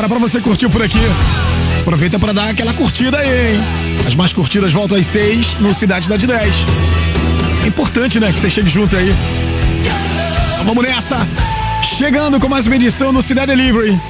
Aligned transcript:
Cara, 0.00 0.08
pra 0.08 0.18
você 0.18 0.40
curtir 0.40 0.68
por 0.70 0.82
aqui. 0.82 0.98
Aproveita 1.80 2.18
para 2.18 2.32
dar 2.32 2.48
aquela 2.48 2.72
curtida 2.72 3.18
aí, 3.18 3.54
hein? 3.54 3.60
As 4.06 4.14
mais 4.14 4.32
curtidas 4.32 4.72
voltam 4.72 4.96
às 4.96 5.06
seis 5.06 5.54
no 5.60 5.74
Cidade 5.74 6.08
da 6.08 6.16
de 6.16 6.26
10. 6.26 6.56
É 7.64 7.68
importante, 7.68 8.18
né, 8.18 8.32
que 8.32 8.40
você 8.40 8.48
chegue 8.48 8.70
junto 8.70 8.96
aí. 8.96 9.14
Então 10.54 10.64
vamos 10.64 10.82
nessa. 10.82 11.18
Chegando 11.82 12.40
com 12.40 12.48
mais 12.48 12.66
uma 12.66 12.76
edição 12.76 13.12
do 13.12 13.22
Cidade 13.22 13.48
Delivery. 13.48 14.00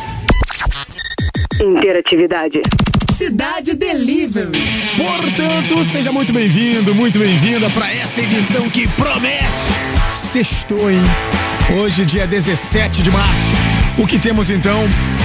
Interatividade. 1.60 2.62
Cidade 3.12 3.75
Delivery. 3.75 4.62
Portanto, 4.96 5.84
seja 5.84 6.12
muito 6.12 6.32
bem-vindo, 6.32 6.94
muito 6.94 7.19
bem-vinda 7.19 7.69
para 7.70 7.92
essa 7.92 8.20
edição 8.20 8.70
que 8.70 8.87
promete. 8.88 9.44
Sextou, 10.14 10.88
hein? 10.88 11.00
Hoje, 11.81 12.04
dia 12.04 12.28
17 12.28 13.02
de 13.02 13.10
março. 13.10 13.56
O 13.98 14.06
que 14.06 14.19
temos 14.19 14.50
então, 14.50 14.78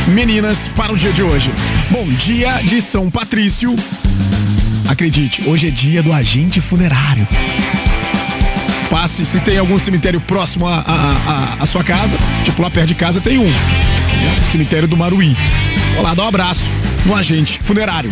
meninas, 0.08 0.70
para 0.76 0.94
o 0.94 0.98
dia 0.98 1.12
de 1.12 1.22
hoje? 1.22 1.52
Bom, 1.90 2.08
dia 2.08 2.62
de 2.64 2.82
São 2.82 3.10
Patrício. 3.10 3.76
Acredite, 4.88 5.48
hoje 5.48 5.68
é 5.68 5.72
dia 5.72 6.04
do 6.04 6.14
agente 6.14 6.62
funerário. 6.62 7.28
Passe 8.90 9.26
se 9.26 9.40
tem 9.40 9.58
algum 9.58 9.78
cemitério 9.80 10.22
próximo 10.22 10.68
à 10.68 11.66
sua 11.66 11.84
casa, 11.84 12.18
tipo 12.44 12.62
lá 12.62 12.70
perto 12.70 12.90
de 12.90 12.96
casa 12.96 13.20
tem 13.20 13.38
um. 13.38 13.48
O 13.48 14.52
cemitério 14.52 14.88
do 14.88 14.96
Maruí. 14.96 15.36
Olá, 15.98 16.14
dá 16.14 16.24
um 16.24 16.28
abraço 16.28 16.64
no 17.06 17.16
agente 17.16 17.60
funerário. 17.62 18.12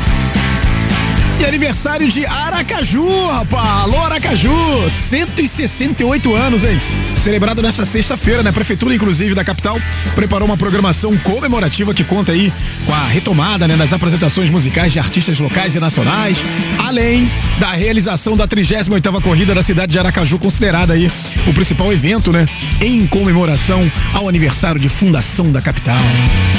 E 1.40 1.46
aniversário 1.46 2.08
de 2.08 2.26
Aracaju, 2.26 3.28
rapaz. 3.28 3.84
Alô, 3.84 3.98
Aracaju. 4.06 4.54
168 4.90 6.34
anos, 6.36 6.64
hein? 6.64 6.80
Celebrado 7.20 7.62
nesta 7.62 7.86
sexta-feira, 7.86 8.44
né? 8.44 8.52
A 8.52 8.54
Prefeitura, 8.54 8.94
inclusive, 8.94 9.34
da 9.34 9.44
capital, 9.44 9.80
preparou 10.16 10.48
uma 10.48 10.56
programação 10.56 11.18
comemorativa 11.18 11.94
que 11.94 12.04
conta 12.04 12.32
aí 12.32 12.54
com 12.86 12.94
a 12.94 13.08
retomada, 13.08 13.68
né, 13.68 13.76
das 13.76 13.94
apresentações 13.94 14.50
musicais 14.50 14.94
de 14.94 15.00
artistas 15.00 15.40
locais 15.40 15.76
e 15.76 15.80
nacionais, 15.80 16.44
além 16.78 17.30
da 17.60 17.72
realização 17.72 18.38
da 18.38 18.48
38ª 18.48 19.22
corrida 19.22 19.56
da 19.56 19.64
cidade 19.64 19.92
de 19.92 20.00
Aracaju, 20.00 20.38
considerada 20.38 20.94
aí 20.94 21.10
o 21.48 21.54
principal 21.54 21.92
evento, 21.92 22.32
né, 22.32 22.46
em 22.80 23.08
comemoração 23.08 23.92
ao 24.14 24.28
aniversário 24.30 24.80
de 24.80 24.90
fundação 24.90 25.52
da 25.52 25.62
capital. 25.62 25.98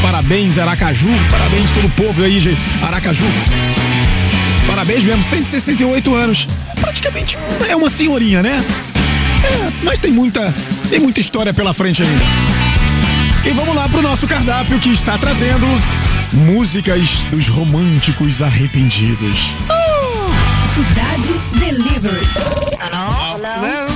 Parabéns, 0.03 0.59
Aracaju. 0.59 1.09
Parabéns 1.31 1.70
todo 1.70 1.87
o 1.87 1.91
povo 1.91 2.23
aí 2.23 2.41
de 2.41 2.56
Aracaju. 2.82 3.25
Parabéns 4.75 5.05
mesmo, 5.05 5.23
168 5.23 6.15
anos. 6.17 6.49
Praticamente 6.81 7.38
é 7.69 7.76
uma 7.76 7.88
senhorinha, 7.88 8.43
né? 8.43 8.61
É, 9.44 9.85
mas 9.85 10.00
tem 10.00 10.11
muita, 10.11 10.53
tem 10.91 10.99
muita 10.99 11.21
história 11.21 11.55
pela 11.55 11.73
frente 11.73 12.03
ainda. 12.03 12.25
E 13.44 13.50
vamos 13.50 13.73
lá 13.73 13.88
pro 13.88 14.03
nosso 14.03 14.26
cardápio 14.26 14.76
que 14.81 14.93
está 14.93 15.17
trazendo 15.17 15.65
músicas 16.32 17.23
dos 17.31 17.47
românticos 17.47 18.43
arrependidos. 18.43 19.53
Oh! 19.71 20.75
Cidade 20.75 21.32
Delivery. 21.53 22.27
Hello? 22.81 23.38
Hello? 23.38 23.94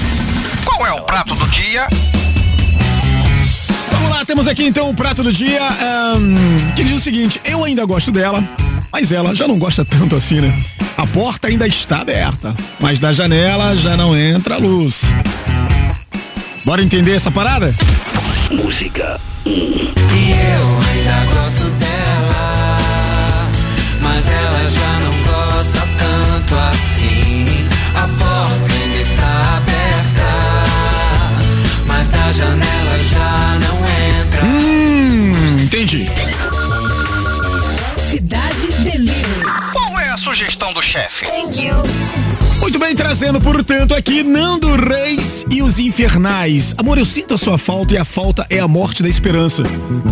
Qual 0.64 0.86
é 0.86 0.92
o 0.92 1.00
prato 1.00 1.34
do 1.34 1.48
dia? 1.48 1.88
Vamos 3.90 4.10
lá, 4.10 4.24
temos 4.24 4.46
aqui 4.46 4.64
então 4.64 4.88
o 4.90 4.94
prato 4.94 5.24
do 5.24 5.32
dia 5.32 5.60
um, 6.16 6.72
que 6.76 6.84
diz 6.84 6.96
o 6.96 7.00
seguinte: 7.00 7.40
eu 7.44 7.64
ainda 7.64 7.84
gosto 7.84 8.12
dela, 8.12 8.44
mas 9.00 9.12
ela 9.12 9.32
já 9.32 9.46
não 9.46 9.60
gosta 9.60 9.84
tanto 9.84 10.16
assim, 10.16 10.40
né? 10.40 10.60
A 10.96 11.06
porta 11.06 11.46
ainda 11.46 11.68
está 11.68 12.00
aberta, 12.00 12.52
mas 12.80 12.98
da 12.98 13.12
janela 13.12 13.76
já 13.76 13.96
não 13.96 14.16
entra 14.16 14.56
luz. 14.56 15.02
Bora 16.64 16.82
entender 16.82 17.12
essa 17.12 17.30
parada? 17.30 17.72
Música 18.50 19.20
1. 19.46 19.50
E 19.50 19.52
eu 19.52 20.80
ainda 20.90 21.32
gosto 21.32 21.70
dela, 21.78 22.78
mas 24.02 24.28
ela 24.28 24.68
já 24.68 25.00
não 25.04 25.22
gosta 25.22 25.78
tanto 25.96 26.56
assim. 26.56 27.44
A 27.94 28.08
porta 28.18 28.72
ainda 28.82 28.98
está 28.98 29.58
aberta, 29.58 30.30
mas 31.86 32.08
da 32.08 32.32
janela 32.32 32.98
já 33.04 33.58
não 33.60 33.78
entra. 33.78 33.97
Hum, 33.97 33.97
chefe. 40.88 41.26
Muito 42.62 42.78
bem, 42.78 42.96
trazendo, 42.96 43.38
portanto, 43.38 43.94
aqui 43.94 44.22
Nando 44.22 44.74
Reis 44.74 45.44
e 45.50 45.60
os 45.60 45.78
Infernais. 45.78 46.74
Amor, 46.78 46.96
eu 46.96 47.04
sinto 47.04 47.34
a 47.34 47.36
sua 47.36 47.58
falta 47.58 47.92
e 47.92 47.98
a 47.98 48.06
falta 48.06 48.46
é 48.48 48.58
a 48.58 48.66
morte 48.66 49.02
da 49.02 49.08
esperança. 49.08 49.62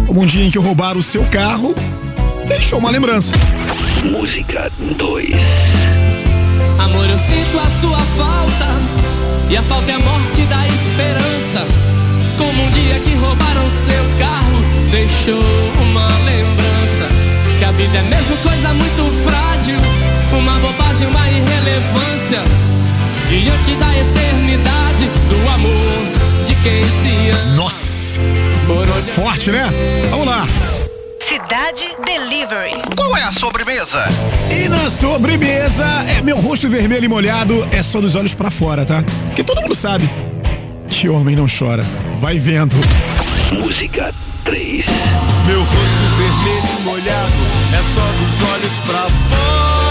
Como 0.07 0.21
um 0.21 0.27
dia 0.27 0.45
em 0.45 0.51
que 0.51 0.59
roubaram 0.59 1.01
o 1.01 1.03
seu 1.03 1.25
carro, 1.29 1.75
deixou 2.47 2.79
uma 2.79 2.91
lembrança. 2.91 3.35
Música 4.05 4.71
2. 4.79 5.31
Amor, 6.79 7.09
eu 7.09 7.19
sinto 7.19 7.59
a 7.59 7.81
sua 7.81 7.99
falta 8.19 8.69
e 9.49 9.57
a 9.57 9.63
falta 9.63 9.91
é 9.91 9.95
a 9.95 9.99
morte 9.99 10.43
da 10.43 10.69
esperança. 10.69 11.67
Como 12.37 12.63
um 12.63 12.71
dia 12.73 13.01
que 13.01 13.15
roubaram 13.15 13.71
seu 13.71 14.05
carro, 14.19 14.63
deixou 14.91 15.43
uma 15.81 16.07
lembrança. 16.27 17.09
Que 17.59 17.65
a 17.65 17.73
vida 17.73 17.97
é 17.97 18.03
mesmo 18.03 18.37
coisa 18.43 18.75
muito 18.75 19.16
uma 21.67 21.71
irrelevância 21.71 22.43
Diante 23.29 23.77
da 23.77 23.99
eternidade 23.99 25.11
Do 25.29 25.49
amor 25.51 26.47
de 26.47 26.55
quem 26.57 26.83
se 26.85 27.31
ama 27.31 27.57
Nossa! 27.57 28.21
Forte, 29.15 29.51
né? 29.51 29.69
Vamos 30.11 30.27
lá! 30.27 30.47
Cidade 31.29 31.89
Delivery. 32.05 32.83
Qual 32.97 33.17
é 33.17 33.23
a 33.23 33.33
sobremesa? 33.33 34.05
E 34.51 34.69
na 34.69 34.89
sobremesa 34.89 35.85
é 36.09 36.23
meu 36.23 36.39
rosto 36.39 36.69
vermelho 36.69 37.05
e 37.05 37.09
molhado, 37.09 37.69
é 37.73 37.83
só 37.83 38.01
dos 38.01 38.15
olhos 38.15 38.35
para 38.35 38.51
fora, 38.51 38.85
tá? 38.85 39.05
Porque 39.27 39.45
todo 39.45 39.61
mundo 39.61 39.75
sabe 39.75 40.09
que 40.89 41.09
homem 41.09 41.37
não 41.37 41.47
chora. 41.47 41.85
Vai 42.21 42.39
vendo. 42.39 42.77
Música 43.53 44.15
3. 44.45 44.87
Meu 45.47 45.61
rosto 45.61 45.75
vermelho 46.17 46.81
e 46.81 46.83
molhado 46.83 47.35
é 47.73 47.83
só 47.95 48.07
dos 48.13 48.49
olhos 48.51 48.73
pra 48.87 49.03
fora. 49.03 49.86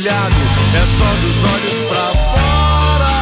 Molhado 0.00 0.36
é 0.74 0.98
só 0.98 1.14
dos 1.20 1.44
olhos 1.52 1.88
pra 1.88 2.06
fora. 2.32 3.12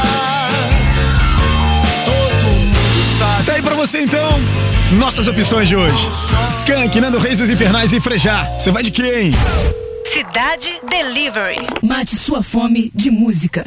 Todo 2.04 2.44
mundo 2.44 3.19
sabe. 3.19 3.46
Tá 3.46 3.52
aí 3.54 3.62
pra 3.62 3.75
você 3.75 4.00
então. 4.02 4.40
Nossas 4.92 5.26
opções 5.26 5.69
de 5.69 5.75
hoje: 5.75 6.08
Skank, 6.60 7.00
Nando 7.00 7.19
Reis 7.19 7.40
dos 7.40 7.50
Infernais 7.50 7.92
e 7.92 8.00
Frejar. 8.00 8.48
Você 8.58 8.70
vai 8.70 8.84
de 8.84 8.92
quem? 8.92 9.32
Cidade 10.12 10.80
Delivery. 10.88 11.66
Mate 11.82 12.14
sua 12.14 12.42
fome 12.42 12.92
de 12.94 13.11
música. 13.11 13.66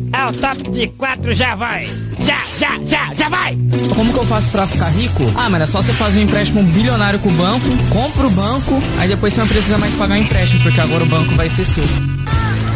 É 0.13 0.25
o 0.25 0.31
top 0.33 0.71
de 0.71 0.87
quatro, 0.89 1.33
já 1.33 1.55
vai! 1.55 1.87
Já, 2.19 2.37
já, 2.59 2.79
já, 2.83 3.13
já 3.13 3.29
vai! 3.29 3.57
Como 3.95 4.13
que 4.13 4.19
eu 4.19 4.25
faço 4.25 4.49
pra 4.49 4.67
ficar 4.67 4.89
rico? 4.89 5.23
Ah, 5.35 5.49
mano, 5.49 5.63
é 5.63 5.67
só 5.67 5.81
você 5.81 5.93
fazer 5.93 6.19
um 6.19 6.23
empréstimo 6.23 6.63
bilionário 6.63 7.19
com 7.19 7.29
o 7.29 7.33
banco, 7.33 7.65
compra 7.89 8.27
o 8.27 8.29
banco, 8.29 8.81
aí 8.99 9.07
depois 9.07 9.33
você 9.33 9.39
não 9.41 9.47
precisa 9.47 9.77
mais 9.77 9.93
pagar 9.95 10.15
o 10.15 10.17
empréstimo, 10.17 10.61
porque 10.63 10.81
agora 10.81 11.03
o 11.03 11.07
banco 11.07 11.33
vai 11.35 11.49
ser 11.49 11.65
seu. 11.65 11.83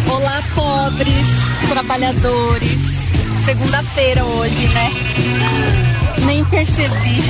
Olá, 0.10 0.42
pobres, 0.54 1.68
trabalhadores. 1.70 2.78
Segunda-feira 3.46 4.24
hoje, 4.24 4.68
né? 4.70 4.92
Nem 6.26 6.44
percebi. 6.46 7.22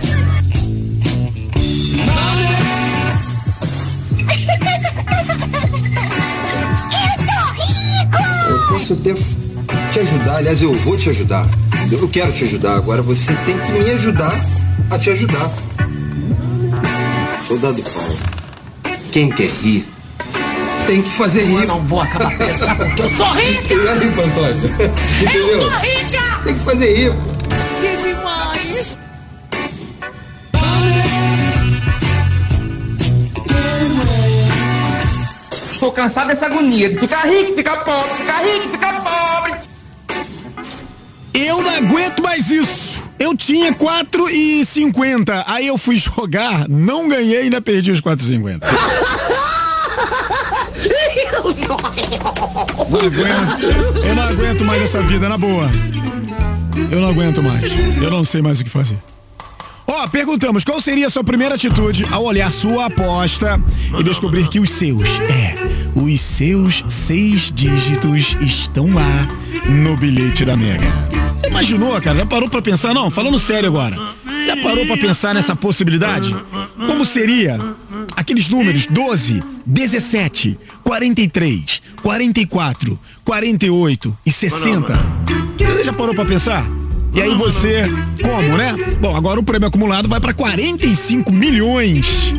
posso 8.86 8.92
até 8.94 9.14
te 9.92 9.98
ajudar, 9.98 10.36
aliás, 10.36 10.62
eu 10.62 10.72
vou 10.72 10.96
te 10.96 11.10
ajudar. 11.10 11.48
entendeu? 11.74 12.00
Eu 12.02 12.08
quero 12.08 12.32
te 12.32 12.44
ajudar. 12.44 12.76
Agora 12.76 13.02
você 13.02 13.32
tem 13.44 13.58
que 13.58 13.72
me 13.72 13.90
ajudar 13.90 14.32
a 14.90 14.98
te 14.98 15.10
ajudar. 15.10 15.50
Soldado 17.48 17.82
Paulo, 17.82 18.18
quem 19.12 19.30
quer 19.30 19.50
rir, 19.62 19.86
tem 20.86 21.02
que 21.02 21.10
fazer 21.10 21.44
rir. 21.44 21.66
Não 21.66 21.80
vou 21.86 22.00
acabar 22.00 22.36
pensar 22.38 22.76
porque 22.76 23.02
eu 23.02 23.10
sou 23.10 23.32
rica! 23.32 23.74
E 23.74 23.88
aí, 23.88 24.12
Pantoja? 24.12 24.92
Entendeu? 25.22 25.48
Eu 25.48 25.62
sou 25.62 25.80
rica! 25.80 26.40
Tem 26.44 26.54
que 26.54 26.64
fazer 26.64 26.94
rir. 26.94 27.12
Que 27.80 28.08
demais! 28.08 28.45
Tô 35.86 35.92
cansado 35.92 36.26
dessa 36.26 36.46
agonia 36.46 36.88
de 36.90 36.98
ficar 36.98 37.28
rico, 37.28 37.54
ficar 37.54 37.84
pobre, 37.84 38.10
ficar 38.14 38.42
rico, 38.44 38.68
ficar 38.70 39.04
pobre. 39.04 39.54
Eu 41.32 41.62
não 41.62 41.76
aguento 41.76 42.24
mais 42.24 42.50
isso. 42.50 43.04
Eu 43.20 43.36
tinha 43.36 43.72
4,50. 43.72 45.44
Aí 45.46 45.68
eu 45.68 45.78
fui 45.78 45.96
jogar, 45.96 46.68
não 46.68 47.08
ganhei 47.08 47.36
e 47.36 47.42
ainda 47.42 47.60
perdi 47.60 47.92
os 47.92 48.00
4,50. 48.00 48.62
Não 52.90 53.00
aguento. 53.00 54.04
Eu 54.04 54.16
não 54.16 54.22
aguento 54.24 54.64
mais 54.64 54.82
essa 54.82 55.00
vida, 55.02 55.28
na 55.28 55.38
boa. 55.38 55.70
Eu 56.90 57.00
não 57.00 57.10
aguento 57.10 57.40
mais. 57.44 57.70
Eu 58.02 58.10
não 58.10 58.24
sei 58.24 58.42
mais 58.42 58.60
o 58.60 58.64
que 58.64 58.70
fazer. 58.70 58.98
Ó, 59.86 60.08
perguntamos 60.08 60.64
qual 60.64 60.80
seria 60.80 61.06
a 61.06 61.10
sua 61.10 61.22
primeira 61.22 61.54
atitude 61.54 62.04
ao 62.10 62.24
olhar 62.24 62.50
sua 62.50 62.86
aposta 62.86 63.60
e 63.98 64.02
descobrir 64.02 64.48
que 64.48 64.58
os 64.58 64.70
seus, 64.70 65.20
é, 65.20 65.54
os 65.94 66.20
seus 66.20 66.84
seis 66.88 67.52
dígitos 67.54 68.36
estão 68.40 68.92
lá 68.92 69.28
no 69.68 69.96
bilhete 69.96 70.44
da 70.44 70.56
Mega. 70.56 70.88
Imaginou, 71.48 72.00
cara? 72.00 72.18
Já 72.18 72.26
parou 72.26 72.48
pra 72.50 72.60
pensar? 72.60 72.92
Não, 72.92 73.10
falando 73.10 73.38
sério 73.38 73.68
agora. 73.68 73.96
Já 74.46 74.56
parou 74.56 74.84
pra 74.86 74.96
pensar 74.96 75.34
nessa 75.34 75.54
possibilidade? 75.54 76.34
Como 76.86 77.04
seria 77.06 77.58
aqueles 78.16 78.48
números 78.48 78.86
12, 78.86 79.42
17, 79.64 80.58
43, 80.82 81.82
44, 82.02 82.98
48 83.24 84.18
e 84.26 84.32
60? 84.32 84.98
Você 85.58 85.84
já 85.84 85.92
parou 85.92 86.14
pra 86.14 86.24
pensar? 86.24 86.66
E 87.16 87.22
aí 87.22 87.34
você, 87.34 87.86
como, 88.22 88.58
né? 88.58 88.76
Bom, 89.00 89.16
agora 89.16 89.40
o 89.40 89.42
prêmio 89.42 89.66
acumulado 89.66 90.06
vai 90.06 90.20
pra 90.20 90.34
45 90.34 91.32
milhões. 91.32 92.34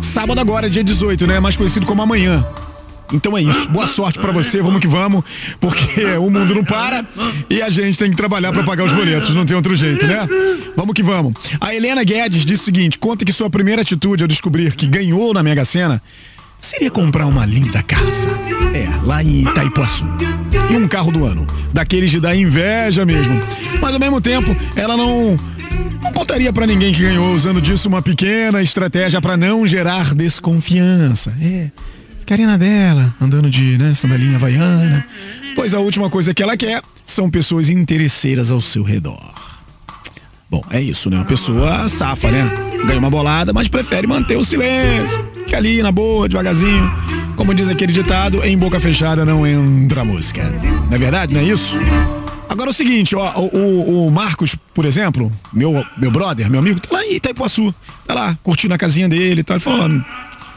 Sábado 0.00 0.40
agora, 0.40 0.70
dia 0.70 0.84
18, 0.84 1.26
né? 1.26 1.40
Mais 1.40 1.56
conhecido 1.56 1.84
como 1.84 2.00
amanhã. 2.00 2.46
Então 3.12 3.36
é 3.36 3.42
isso. 3.42 3.68
Boa 3.70 3.88
sorte 3.88 4.20
pra 4.20 4.30
você, 4.30 4.62
vamos 4.62 4.80
que 4.80 4.86
vamos, 4.86 5.24
porque 5.58 6.04
o 6.20 6.30
mundo 6.30 6.54
não 6.54 6.62
para 6.62 7.04
e 7.50 7.60
a 7.60 7.68
gente 7.70 7.98
tem 7.98 8.08
que 8.08 8.16
trabalhar 8.16 8.52
pra 8.52 8.62
pagar 8.62 8.84
os 8.84 8.92
boletos, 8.92 9.34
não 9.34 9.44
tem 9.44 9.56
outro 9.56 9.74
jeito, 9.74 10.06
né? 10.06 10.28
Vamos 10.76 10.94
que 10.94 11.02
vamos. 11.02 11.34
A 11.60 11.74
Helena 11.74 12.04
Guedes 12.04 12.44
disse 12.44 12.62
o 12.62 12.64
seguinte: 12.66 12.98
conta 12.98 13.24
que 13.24 13.32
sua 13.32 13.50
primeira 13.50 13.82
atitude 13.82 14.22
ao 14.22 14.28
descobrir 14.28 14.76
que 14.76 14.86
ganhou 14.86 15.34
na 15.34 15.42
Mega 15.42 15.64
Sena 15.64 16.00
seria 16.60 16.90
comprar 16.90 17.26
uma 17.26 17.46
linda 17.46 17.82
casa. 17.82 18.28
É, 18.74 18.88
lá 19.04 19.22
em 19.22 19.42
Itaipuaçu. 19.42 20.06
E 20.70 20.76
um 20.76 20.88
carro 20.88 21.12
do 21.12 21.24
ano. 21.24 21.46
Daqueles 21.72 22.10
de 22.10 22.20
dar 22.20 22.36
inveja 22.36 23.04
mesmo. 23.04 23.40
Mas 23.80 23.94
ao 23.94 24.00
mesmo 24.00 24.20
tempo, 24.20 24.54
ela 24.76 24.96
não. 24.96 25.38
Não 26.02 26.12
contaria 26.12 26.52
pra 26.52 26.66
ninguém 26.66 26.92
que 26.92 27.02
ganhou 27.02 27.32
usando 27.32 27.60
disso 27.60 27.88
uma 27.88 28.00
pequena 28.00 28.62
estratégia 28.62 29.20
pra 29.20 29.36
não 29.36 29.66
gerar 29.66 30.14
desconfiança. 30.14 31.34
É. 31.40 31.70
Ficaria 32.20 32.46
na 32.46 32.56
dela, 32.56 33.14
andando 33.20 33.50
de 33.50 33.78
né, 33.78 33.94
sandalinha 33.94 34.36
havaiana. 34.36 35.04
Pois 35.56 35.74
a 35.74 35.80
última 35.80 36.08
coisa 36.08 36.32
que 36.32 36.42
ela 36.42 36.56
quer 36.56 36.82
são 37.04 37.28
pessoas 37.28 37.68
interesseiras 37.68 38.52
ao 38.52 38.60
seu 38.60 38.82
redor. 38.82 39.34
Bom, 40.50 40.64
é 40.70 40.80
isso, 40.80 41.10
né? 41.10 41.16
Uma 41.16 41.24
pessoa 41.24 41.88
safa, 41.88 42.30
né? 42.30 42.48
Ganha 42.86 42.98
uma 42.98 43.10
bolada, 43.10 43.52
mas 43.52 43.68
prefere 43.68 44.06
manter 44.06 44.36
o 44.36 44.44
silêncio. 44.44 45.37
Fica 45.48 45.56
ali 45.56 45.82
na 45.82 45.90
boa, 45.90 46.28
devagarzinho. 46.28 46.92
Como 47.34 47.54
diz 47.54 47.70
aquele 47.70 47.90
ditado, 47.90 48.44
em 48.44 48.56
boca 48.58 48.78
fechada 48.78 49.24
não 49.24 49.46
entra 49.46 50.04
música. 50.04 50.44
Não 50.44 50.94
é 50.94 50.98
verdade? 50.98 51.32
Não 51.32 51.40
é 51.40 51.44
isso? 51.44 51.78
Agora 52.46 52.68
é 52.68 52.72
o 52.72 52.74
seguinte, 52.74 53.16
ó, 53.16 53.32
o, 53.40 54.06
o- 54.06 54.10
Marcos, 54.10 54.54
por 54.74 54.84
exemplo, 54.84 55.32
meu, 55.50 55.82
meu 55.96 56.10
brother, 56.10 56.50
meu 56.50 56.60
amigo, 56.60 56.78
tá 56.80 56.94
lá 56.98 57.02
em 57.02 57.14
Itaipuaçu. 57.14 57.74
Tá 58.06 58.12
lá, 58.12 58.38
curtindo 58.42 58.74
a 58.74 58.78
casinha 58.78 59.08
dele 59.08 59.40
e 59.40 59.42
tal. 59.42 59.56
Ele 59.56 59.64
falou, 59.64 60.02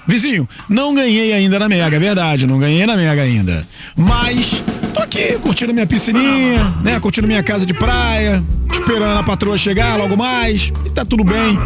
Vizinho, 0.06 0.48
não 0.68 0.94
ganhei 0.94 1.32
ainda 1.32 1.58
na 1.58 1.70
Mega, 1.70 1.96
é 1.96 2.00
verdade, 2.00 2.46
não 2.46 2.60
ganhei 2.60 2.86
na 2.86 2.98
Mega 2.98 3.22
ainda. 3.22 3.66
Mas 3.96 4.62
tô 4.92 5.02
aqui 5.02 5.38
curtindo 5.40 5.74
minha 5.74 5.88
piscininha, 5.88 6.76
né? 6.84 7.00
Curtindo 7.00 7.28
minha 7.28 7.42
casa 7.42 7.66
de 7.66 7.74
praia, 7.74 8.44
esperando 8.72 9.18
a 9.18 9.24
patroa 9.24 9.58
chegar 9.58 9.98
logo 9.98 10.18
mais. 10.18 10.72
E 10.86 10.90
tá 10.90 11.06
tudo 11.06 11.24
bem. 11.24 11.58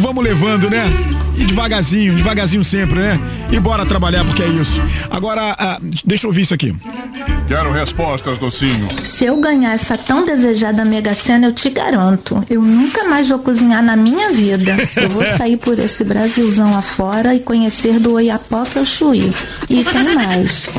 Vamos 0.00 0.22
levando, 0.24 0.70
né? 0.70 0.84
E 1.36 1.44
devagarzinho, 1.44 2.14
devagarzinho 2.14 2.64
sempre, 2.64 2.98
né? 2.98 3.20
E 3.50 3.58
bora 3.58 3.86
trabalhar 3.86 4.24
porque 4.24 4.42
é 4.42 4.48
isso. 4.48 4.82
Agora, 5.10 5.54
ah, 5.58 5.78
deixa 6.04 6.26
eu 6.26 6.28
ouvir 6.28 6.42
isso 6.42 6.54
aqui. 6.54 6.74
Quero 7.48 7.72
respostas, 7.72 8.38
docinho. 8.38 8.88
Se 9.02 9.24
eu 9.24 9.36
ganhar 9.40 9.72
essa 9.72 9.98
tão 9.98 10.24
desejada 10.24 10.84
Mega 10.84 11.14
Sena, 11.14 11.48
eu 11.48 11.52
te 11.52 11.68
garanto, 11.68 12.44
eu 12.48 12.62
nunca 12.62 13.08
mais 13.08 13.28
vou 13.28 13.40
cozinhar 13.40 13.82
na 13.82 13.96
minha 13.96 14.30
vida. 14.30 14.76
Eu 14.96 15.10
vou 15.10 15.24
sair 15.36 15.56
por 15.56 15.76
esse 15.78 16.04
Brasilzão 16.04 16.72
afora 16.76 17.34
e 17.34 17.40
conhecer 17.40 17.98
do 17.98 18.12
Oiapoque 18.12 18.78
ao 18.78 18.84
Chuí. 18.84 19.34
E 19.68 19.82
tem 19.82 20.14
mais. 20.14 20.70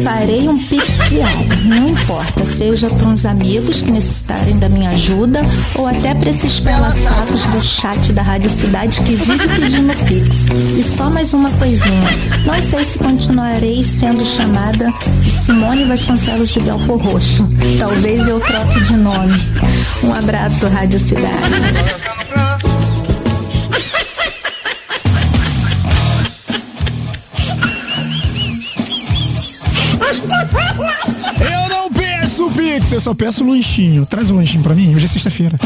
Farei 0.00 0.48
um 0.48 0.56
diário, 0.56 1.64
não 1.66 1.90
importa, 1.90 2.44
seja 2.44 2.88
para 2.88 3.06
uns 3.06 3.26
amigos 3.26 3.82
que 3.82 3.90
necessitarem 3.90 4.58
da 4.58 4.68
minha 4.68 4.90
ajuda 4.90 5.42
ou 5.74 5.86
até 5.86 6.14
para 6.14 6.30
esses 6.30 6.58
pela-sacos 6.58 7.42
do 7.46 7.60
chat 7.62 8.12
da 8.12 8.22
Rádio 8.22 8.50
Cidade 8.50 9.00
que 9.02 9.14
vive 9.14 9.48
pedindo 9.60 9.94
pix. 10.06 10.46
E 10.78 10.82
só 10.82 11.10
mais 11.10 11.34
uma 11.34 11.50
coisinha, 11.52 12.08
não 12.46 12.62
sei 12.62 12.84
se 12.84 12.98
continuarei 12.98 13.84
sendo 13.84 14.24
chamada 14.24 14.92
de 15.20 15.30
Simone 15.30 15.84
Vasconcelos 15.84 16.48
de 16.48 16.60
Belfor 16.60 16.98
Roxo. 16.98 17.48
Talvez 17.78 18.26
eu 18.26 18.40
troque 18.40 18.80
de 18.84 18.96
nome. 18.96 19.34
Um 20.02 20.12
abraço, 20.12 20.66
Rádio 20.68 20.98
Cidade. 20.98 22.21
Pix, 32.72 32.92
eu 32.92 33.00
só 33.00 33.14
peço 33.14 33.46
lanchinho. 33.46 34.06
Traz 34.06 34.30
o 34.30 34.36
lanchinho 34.36 34.62
pra 34.62 34.74
mim, 34.74 34.94
hoje 34.94 35.04
é 35.04 35.08
sexta-feira. 35.08 35.58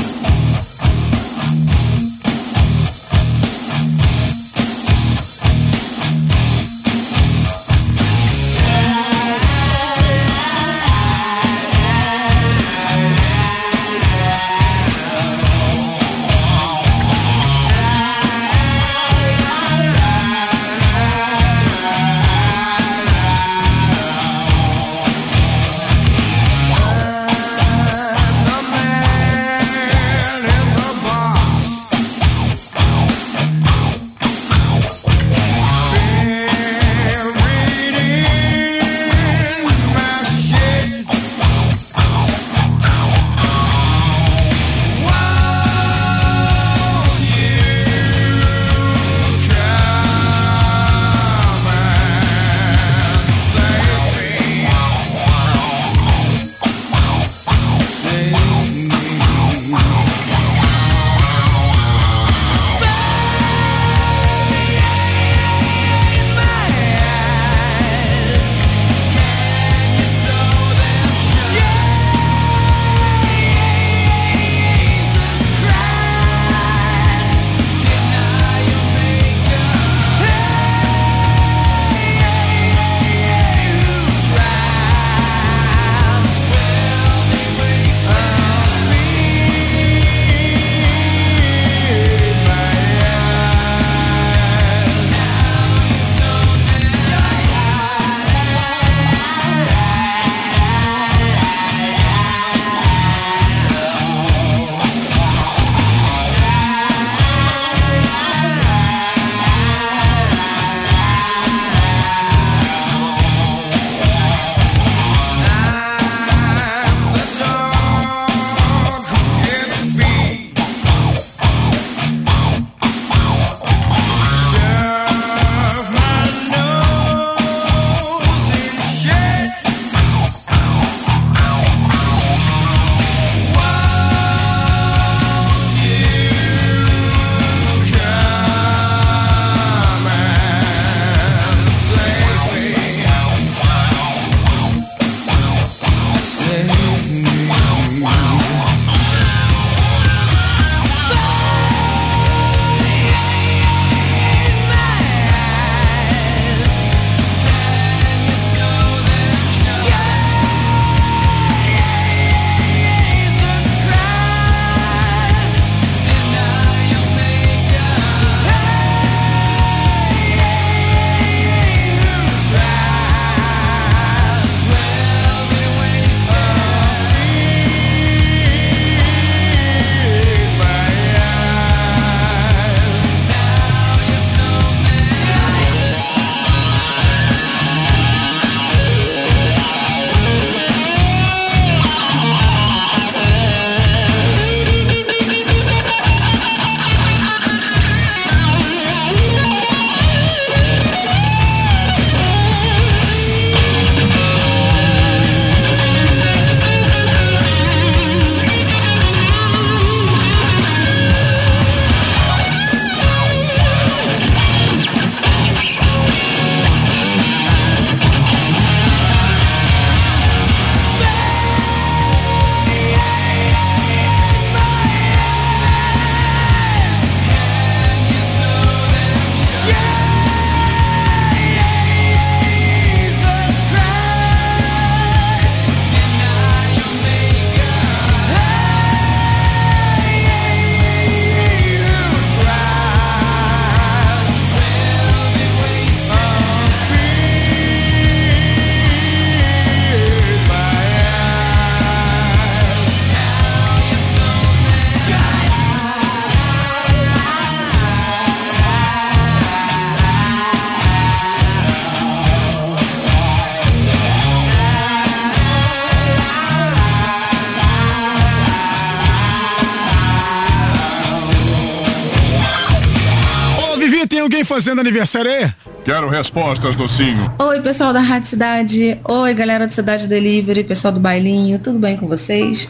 Fazendo 274.56 274.80
aniversário 274.80 275.30
aí? 275.30 275.52
Quero 275.84 276.08
respostas, 276.08 276.75
docinho. 276.75 277.30
Oi, 277.38 277.60
pessoal 277.60 277.92
da 277.92 278.00
Rádio 278.00 278.30
Cidade. 278.30 278.99
Oi, 279.04 279.34
galera 279.34 279.66
do 279.66 279.73
Cidade 279.73 280.08
Delivery, 280.08 280.64
pessoal 280.64 280.95
do 280.95 280.99
Bailinho. 280.99 281.58
Tudo 281.58 281.78
bem 281.78 281.95
com 281.99 282.08
vocês? 282.08 282.66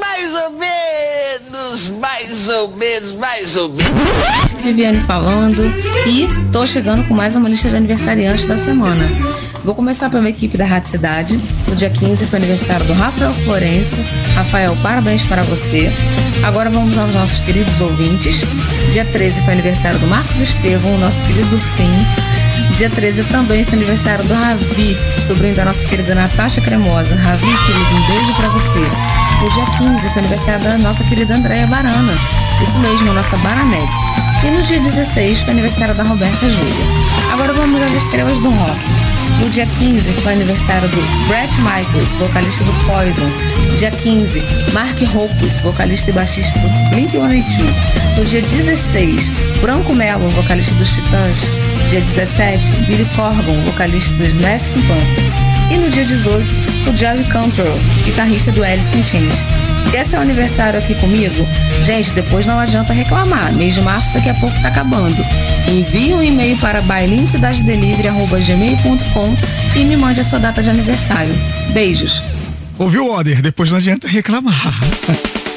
Mais 0.00 0.32
ou 0.32 0.50
menos, 0.52 1.90
mais 2.00 2.48
ou 2.48 2.68
menos, 2.74 3.12
mais 3.12 3.56
ou 3.56 3.68
menos. 3.68 3.92
Viviane 4.62 5.00
falando 5.02 5.62
e 6.06 6.26
tô 6.50 6.66
chegando 6.66 7.06
com 7.06 7.12
mais 7.12 7.36
uma 7.36 7.46
lista 7.46 7.68
de 7.68 7.76
aniversariantes 7.76 8.46
da 8.46 8.56
semana. 8.56 9.04
Vou 9.68 9.74
começar 9.74 10.08
pela 10.08 10.26
equipe 10.26 10.56
da 10.56 10.64
Rádio 10.64 10.88
Cidade. 10.88 11.36
Dia 11.76 11.90
15 11.90 12.24
foi 12.24 12.38
aniversário 12.38 12.86
do 12.86 12.94
Rafael 12.94 13.34
Florencio. 13.44 14.02
Rafael, 14.34 14.74
parabéns 14.82 15.22
para 15.24 15.42
você. 15.42 15.92
Agora 16.42 16.70
vamos 16.70 16.96
aos 16.96 17.12
nossos 17.12 17.40
queridos 17.40 17.78
ouvintes. 17.78 18.40
Dia 18.90 19.04
13 19.04 19.42
foi 19.42 19.52
aniversário 19.52 19.98
do 19.98 20.06
Marcos 20.06 20.40
Estevam, 20.40 20.96
nosso 20.96 21.22
querido 21.24 21.54
Luxinho. 21.54 22.06
Dia 22.78 22.88
13 22.88 23.24
também 23.24 23.62
foi 23.66 23.76
aniversário 23.76 24.24
do 24.24 24.32
Ravi, 24.32 24.96
sobrinho 25.20 25.54
da 25.54 25.66
nossa 25.66 25.86
querida 25.86 26.14
Natasha 26.14 26.62
Cremosa. 26.62 27.14
Ravi, 27.14 27.44
querido, 27.44 27.94
um 27.94 28.06
beijo 28.06 28.34
pra 28.36 28.48
você. 28.48 28.80
No 28.80 29.50
dia 29.52 29.66
15 29.76 30.08
foi 30.14 30.22
aniversário 30.22 30.64
da 30.64 30.78
nossa 30.78 31.04
querida 31.04 31.34
Andréia 31.34 31.66
Barana. 31.66 32.14
Isso 32.62 32.78
mesmo, 32.80 33.12
nossa 33.12 33.36
Baranex. 33.38 33.90
E 34.44 34.50
no 34.50 34.62
dia 34.62 34.80
16 34.80 35.40
foi 35.40 35.52
aniversário 35.52 35.94
da 35.94 36.02
Roberta 36.02 36.48
Júlia. 36.48 36.74
Agora 37.32 37.52
vamos 37.52 37.80
às 37.80 37.92
estrelas 37.92 38.40
do 38.40 38.50
rock. 38.50 38.78
No 39.40 39.48
dia 39.48 39.66
15 39.66 40.12
foi 40.14 40.32
aniversário 40.32 40.88
do 40.88 41.28
Brett 41.28 41.54
Michaels, 41.60 42.12
vocalista 42.14 42.64
do 42.64 42.72
Poison. 42.84 43.28
Dia 43.76 43.90
15, 43.90 44.42
Mark 44.72 45.00
Hoppus, 45.14 45.60
vocalista 45.60 46.10
e 46.10 46.12
baixista 46.12 46.58
do 46.58 46.68
Blink-182. 46.90 48.16
No 48.16 48.24
dia 48.24 48.42
16, 48.42 49.28
Branco 49.60 49.94
Melo, 49.94 50.28
vocalista 50.30 50.74
dos 50.74 50.88
Titãs. 50.94 51.48
Dia 51.88 52.00
17, 52.00 52.72
Billy 52.86 53.08
Corgan, 53.14 53.60
vocalista 53.64 54.12
dos 54.14 54.28
Smashing 54.28 54.82
Pumpkins. 54.82 55.34
E 55.70 55.78
no 55.78 55.88
dia 55.88 56.04
18, 56.04 56.44
o 56.90 56.96
Jerry 56.96 57.24
Cantrell, 57.24 57.78
guitarrista 58.04 58.50
do 58.50 58.64
Alice 58.64 58.96
in 58.96 59.04
Chains. 59.04 59.44
Quer 59.90 60.04
seu 60.04 60.20
aniversário 60.20 60.78
aqui 60.78 60.94
comigo? 60.96 61.46
Gente, 61.82 62.12
depois 62.12 62.46
não 62.46 62.60
adianta 62.60 62.92
reclamar. 62.92 63.50
Mês 63.52 63.72
de 63.74 63.80
março 63.80 64.12
daqui 64.14 64.28
a 64.28 64.34
pouco 64.34 64.54
tá 64.60 64.68
acabando. 64.68 65.24
Envie 65.66 66.14
um 66.14 66.22
e-mail 66.22 66.56
para 66.58 66.80
bailincidadedelivery.gmail.com 66.82 69.36
e 69.74 69.84
me 69.84 69.96
mande 69.96 70.20
a 70.20 70.24
sua 70.24 70.38
data 70.38 70.62
de 70.62 70.70
aniversário. 70.70 71.34
Beijos. 71.72 72.22
Ouviu, 72.78 73.10
Oder? 73.10 73.40
Depois 73.42 73.70
não 73.70 73.78
adianta 73.78 74.06
reclamar. 74.06 74.54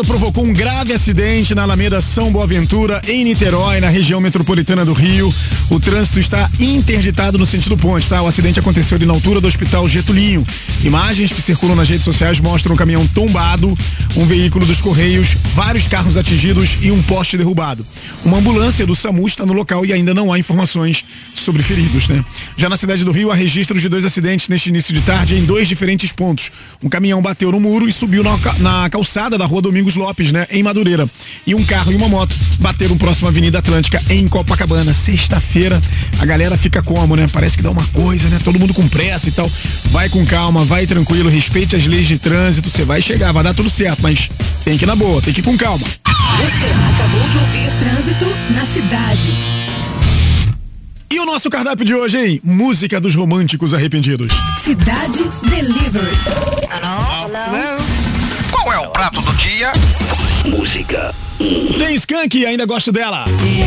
provocou 0.00 0.42
um 0.42 0.54
grave 0.54 0.94
acidente 0.94 1.54
na 1.54 1.64
Alameda 1.64 2.00
São 2.00 2.32
Boaventura, 2.32 3.02
em 3.06 3.24
Niterói, 3.24 3.78
na 3.78 3.90
região 3.90 4.22
metropolitana 4.22 4.86
do 4.86 4.94
Rio. 4.94 5.32
O 5.68 5.78
trânsito 5.78 6.18
está 6.18 6.50
interditado 6.58 7.36
no 7.36 7.44
sentido 7.44 7.76
ponte, 7.76 8.08
tá? 8.08 8.22
O 8.22 8.26
acidente 8.26 8.58
aconteceu 8.58 8.96
ali 8.96 9.04
na 9.04 9.12
altura 9.12 9.38
do 9.38 9.46
Hospital 9.46 9.86
Getulinho. 9.86 10.46
Imagens 10.82 11.30
que 11.30 11.42
circulam 11.42 11.76
nas 11.76 11.90
redes 11.90 12.04
sociais 12.04 12.40
mostram 12.40 12.74
um 12.74 12.76
caminhão 12.76 13.06
tombado, 13.08 13.76
um 14.16 14.24
veículo 14.24 14.64
dos 14.64 14.80
Correios, 14.80 15.36
vários 15.54 15.86
carros 15.86 16.16
atingidos 16.16 16.78
e 16.80 16.90
um 16.90 17.02
poste 17.02 17.36
derrubado. 17.36 17.86
Uma 18.24 18.38
ambulância 18.38 18.86
do 18.86 18.94
SAMU 18.94 19.26
está 19.26 19.44
no 19.44 19.52
local 19.52 19.84
e 19.84 19.92
ainda 19.92 20.14
não 20.14 20.32
há 20.32 20.38
informações 20.38 21.04
sobre 21.34 21.62
feridos, 21.62 22.08
né? 22.08 22.24
Já 22.56 22.70
na 22.70 22.78
cidade 22.78 23.04
do 23.04 23.12
Rio, 23.12 23.30
há 23.30 23.34
registros 23.34 23.82
de 23.82 23.90
dois 23.90 24.06
acidentes 24.06 24.48
neste 24.48 24.70
início 24.70 24.94
de 24.94 25.02
tarde 25.02 25.36
em 25.36 25.44
dois 25.44 25.68
diferentes 25.68 26.12
pontos. 26.12 26.50
Um 26.82 26.88
caminhão 26.88 27.20
bateu 27.20 27.52
no 27.52 27.60
muro 27.60 27.86
e 27.86 27.92
subiu 27.92 28.22
na 28.22 28.88
calçada 28.88 29.36
da 29.36 29.44
rua 29.44 29.60
Domingos 29.60 29.81
Lopes, 29.96 30.32
né? 30.32 30.46
Em 30.50 30.62
Madureira. 30.62 31.08
E 31.46 31.54
um 31.54 31.64
carro 31.64 31.92
e 31.92 31.94
uma 31.94 32.08
moto 32.08 32.34
bateram 32.58 32.96
próximo 32.96 33.28
à 33.28 33.30
Avenida 33.30 33.58
Atlântica, 33.58 34.02
em 34.08 34.26
Copacabana. 34.28 34.92
Sexta-feira, 34.92 35.82
a 36.18 36.24
galera 36.24 36.56
fica 36.56 36.82
como, 36.82 37.16
né? 37.16 37.26
Parece 37.32 37.56
que 37.56 37.62
dá 37.62 37.70
uma 37.70 37.86
coisa, 37.88 38.28
né? 38.28 38.40
Todo 38.44 38.58
mundo 38.58 38.74
com 38.74 38.86
pressa 38.88 39.28
e 39.28 39.32
tal. 39.32 39.50
Vai 39.86 40.08
com 40.08 40.24
calma, 40.24 40.64
vai 40.64 40.86
tranquilo, 40.86 41.28
respeite 41.28 41.76
as 41.76 41.86
leis 41.86 42.06
de 42.06 42.18
trânsito, 42.18 42.70
você 42.70 42.84
vai 42.84 43.02
chegar, 43.02 43.32
vai 43.32 43.44
dar 43.44 43.54
tudo 43.54 43.70
certo, 43.70 44.02
mas 44.02 44.30
tem 44.64 44.78
que 44.78 44.84
ir 44.84 44.86
na 44.86 44.96
boa, 44.96 45.20
tem 45.20 45.32
que 45.32 45.40
ir 45.40 45.44
com 45.44 45.56
calma. 45.56 45.84
Você 45.84 46.66
acabou 46.66 47.28
de 47.28 47.38
ouvir 47.38 47.78
Trânsito 47.78 48.26
na 48.54 48.66
Cidade. 48.66 49.32
E 51.12 51.20
o 51.20 51.26
nosso 51.26 51.50
cardápio 51.50 51.84
de 51.84 51.94
hoje, 51.94 52.16
hein? 52.16 52.40
Música 52.42 52.98
dos 52.98 53.14
românticos 53.14 53.74
arrependidos. 53.74 54.32
Cidade 54.64 55.22
Delivery. 55.42 56.61
Prato 59.02 59.20
do 59.20 59.32
dia? 59.32 59.72
Música 60.46 61.12
Tem 61.76 61.96
Skank 61.96 62.38
e 62.38 62.46
ainda 62.46 62.64
gosto 62.64 62.92
dela. 62.92 63.24
E 63.42 63.60
eu 63.60 63.66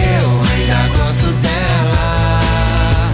ainda 0.50 0.88
gosto 0.98 1.28
dela, 1.42 3.12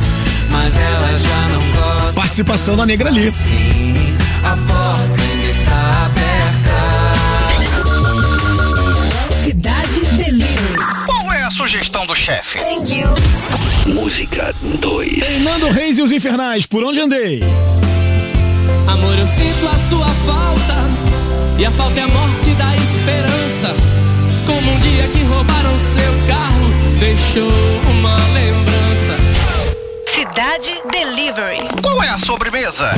mas 0.52 0.78
ela 0.78 1.18
já 1.18 1.50
não 1.50 1.72
gosta. 1.72 2.14
Participação 2.14 2.76
da 2.76 2.86
negra 2.86 3.10
ali. 3.10 3.32
Sim, 3.32 3.96
a 4.44 4.56
porta 4.68 5.20
ainda 5.20 5.48
está 5.48 6.06
aberta. 6.06 6.78
Cidade 9.44 10.02
Delivery. 10.16 10.78
Qual 11.08 11.34
é 11.34 11.42
a 11.42 11.50
sugestão 11.50 12.06
do 12.06 12.14
chefe? 12.14 12.60
Música 13.88 14.54
2. 14.62 15.42
Nando 15.42 15.72
Reis 15.72 15.98
e 15.98 16.04
os 16.04 16.12
Infernais, 16.12 16.68
por 16.68 16.84
onde 16.84 17.00
andei? 17.00 17.42
Amor, 18.88 19.18
eu 19.18 19.26
sinto 19.26 19.68
a 19.68 19.76
sua 19.90 20.06
falta, 20.08 20.76
e 21.62 21.66
a 21.66 21.70
falta 21.70 22.00
é 22.00 22.04
a 22.04 22.08
morte 22.08 22.50
da 22.56 22.76
esperança. 22.76 23.76
Como 24.48 24.72
um 24.72 24.80
dia 24.80 25.08
que 25.10 25.22
roubaram 25.26 25.78
seu 25.78 26.12
carro, 26.28 26.74
deixou 27.00 27.52
uma 27.92 28.16
lembrança. 28.34 29.16
Cidade 30.08 30.82
Delivery. 30.92 31.60
Qual 31.84 32.02
é 32.02 32.10
a 32.10 32.18
sobremesa? 32.18 32.90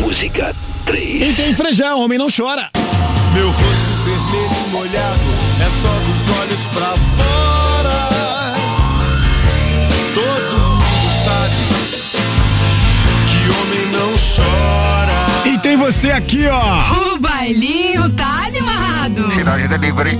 Música 0.00 0.54
3. 0.86 1.30
E 1.30 1.32
tem 1.34 1.52
frejão, 1.52 1.98
homem 2.00 2.16
não 2.16 2.28
chora. 2.28 2.70
Meu 3.34 3.50
rosto 3.50 3.90
vermelho 4.04 4.66
e 4.66 4.70
molhado 4.70 5.34
é 5.60 5.68
só 5.82 5.92
dos 6.06 6.28
olhos 6.38 6.68
pra 6.68 6.94
fora. 7.16 8.54
Todo 10.14 10.58
mundo 10.58 11.24
sabe 11.24 11.56
que 13.26 13.50
homem 13.50 13.86
não 13.90 14.10
chora. 14.12 15.13
Tem 15.64 15.78
você 15.78 16.10
aqui, 16.10 16.46
ó. 16.46 17.14
O 17.14 17.18
bailinho 17.18 18.10
tá 18.10 18.44
animado. 18.44 19.32
Cidade 19.32 19.66
Delivery. 19.66 20.18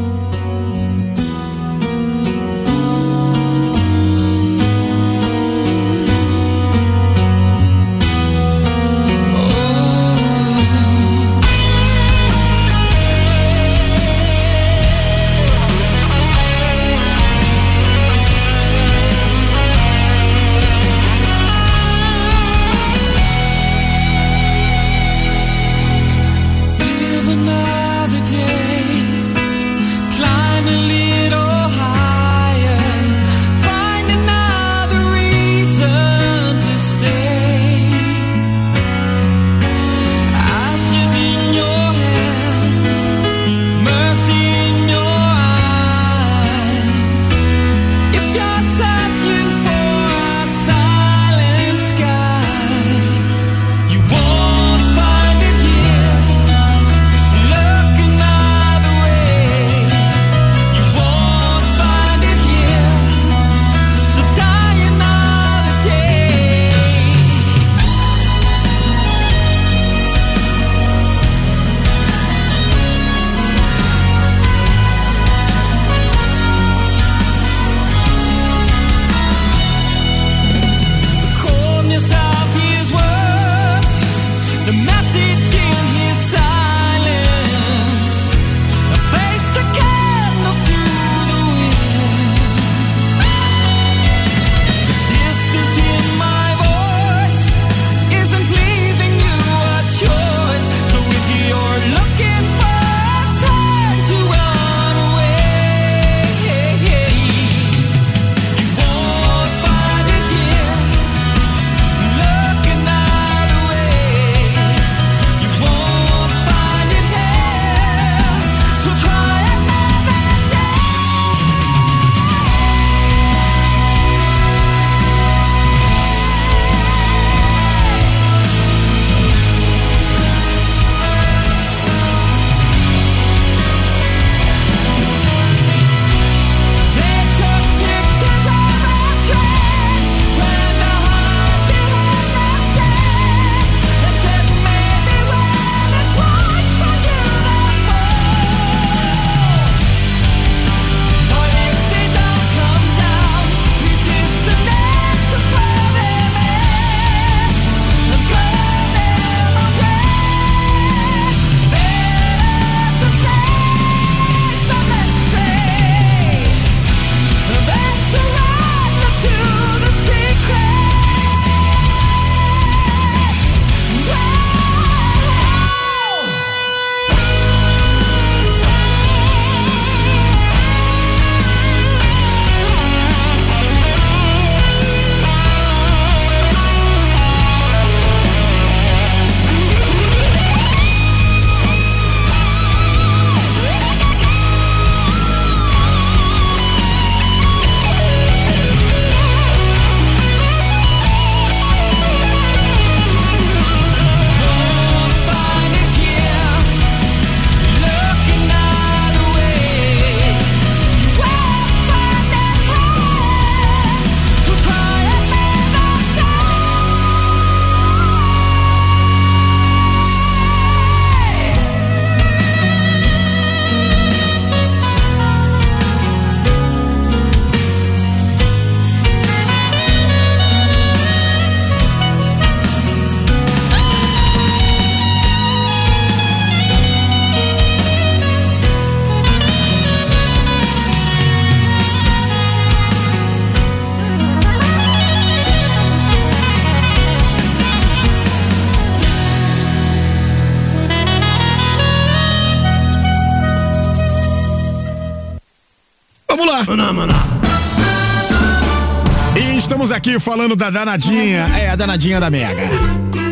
Falando 260.35 260.57
da 260.57 260.69
danadinha, 260.69 261.47
é 261.57 261.71
a 261.71 261.77
danadinha 261.77 262.19
da 262.19 262.29
Mega. 262.29 263.24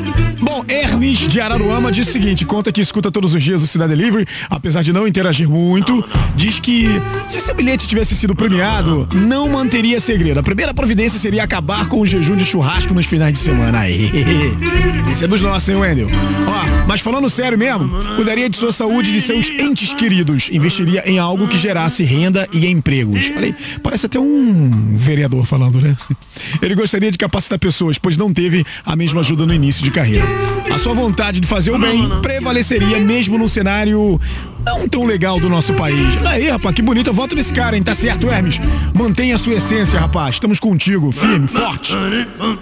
Bom, 0.63 0.73
Hermes 0.73 1.19
de 1.19 1.41
Araruama 1.41 1.91
diz 1.91 2.09
o 2.09 2.13
seguinte: 2.13 2.45
conta 2.45 2.71
que 2.71 2.81
escuta 2.81 3.11
todos 3.11 3.35
os 3.35 3.43
dias 3.43 3.63
o 3.63 3.67
Cidade 3.67 3.95
Delivery, 3.95 4.27
apesar 4.49 4.83
de 4.83 4.93
não 4.93 5.07
interagir 5.07 5.49
muito, 5.49 6.05
diz 6.37 6.59
que 6.59 6.87
se 7.29 7.41
seu 7.41 7.55
bilhete 7.55 7.87
tivesse 7.87 8.15
sido 8.15 8.35
premiado, 8.35 9.09
não 9.13 9.49
manteria 9.49 10.01
segredo. 10.01 10.39
A 10.39 10.43
primeira 10.43 10.73
providência 10.73 11.19
seria 11.19 11.43
acabar 11.43 11.89
com 11.89 12.01
o 12.01 12.07
jejum 12.07 12.37
de 12.37 12.45
churrasco 12.45 12.95
nos 12.95 13.07
finais 13.07 13.33
de 13.33 13.39
semana. 13.39 13.81
Aí. 13.81 14.11
Esse 15.11 15.25
é 15.25 15.29
dos 15.29 15.43
nossos, 15.43 15.69
hein, 15.69 15.77
Wendel? 15.77 16.09
Ó, 16.47 16.87
mas 16.87 17.01
falando 17.01 17.29
sério 17.29 17.59
mesmo, 17.59 17.89
cuidaria 18.17 18.49
de 18.49 18.57
sua 18.57 18.73
saúde 18.73 19.11
e 19.11 19.13
de 19.13 19.21
seus 19.21 19.51
entes 19.51 19.93
queridos. 19.93 20.49
Investiria 20.51 21.03
em 21.07 21.19
algo 21.19 21.49
que 21.49 21.59
gerasse 21.59 22.03
renda 22.05 22.49
e 22.53 22.67
empregos. 22.67 23.27
Falei, 23.29 23.55
parece 23.83 24.07
até 24.07 24.19
um 24.19 24.95
vereador 24.95 25.45
falando, 25.45 25.81
né? 25.81 25.95
Ele 26.63 26.75
gostaria 26.75 27.11
de 27.11 27.19
capacitar 27.19 27.59
pessoas, 27.59 27.99
pois 27.99 28.17
não 28.17 28.33
teve 28.33 28.65
a 28.85 28.97
mesma 28.97 29.21
ajuda 29.21 29.45
no 29.45 29.53
início 29.53 29.83
de 29.83 29.91
carreira. 29.91 30.25
A 30.71 30.79
sua 30.79 30.95
vontade 30.95 31.41
de 31.41 31.47
fazer 31.47 31.71
o 31.71 31.79
bem 31.79 32.09
prevaleceria 32.21 32.99
mesmo 33.01 33.39
num 33.39 33.49
cenário 33.49 34.21
não 34.65 34.89
tão 34.89 35.05
legal 35.05 35.41
do 35.41 35.49
nosso 35.49 35.73
país. 35.75 36.07
Aí, 36.27 36.49
rapaz, 36.49 36.75
que 36.75 36.83
bonito. 36.83 37.09
Eu 37.09 37.15
voto 37.15 37.35
nesse 37.35 37.53
cara, 37.53 37.77
hein? 37.77 37.83
Tá 37.83 37.95
certo, 37.95 38.29
Hermes. 38.29 38.61
Mantenha 38.95 39.35
a 39.35 39.39
sua 39.39 39.55
essência, 39.55 39.99
rapaz. 39.99 40.37
Estamos 40.37 40.61
contigo, 40.61 41.11
firme, 41.13 41.49
forte. 41.49 41.95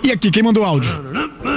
E 0.02 0.10
aqui, 0.10 0.30
quem 0.30 0.42
mandou 0.42 0.64
áudio? 0.64 0.90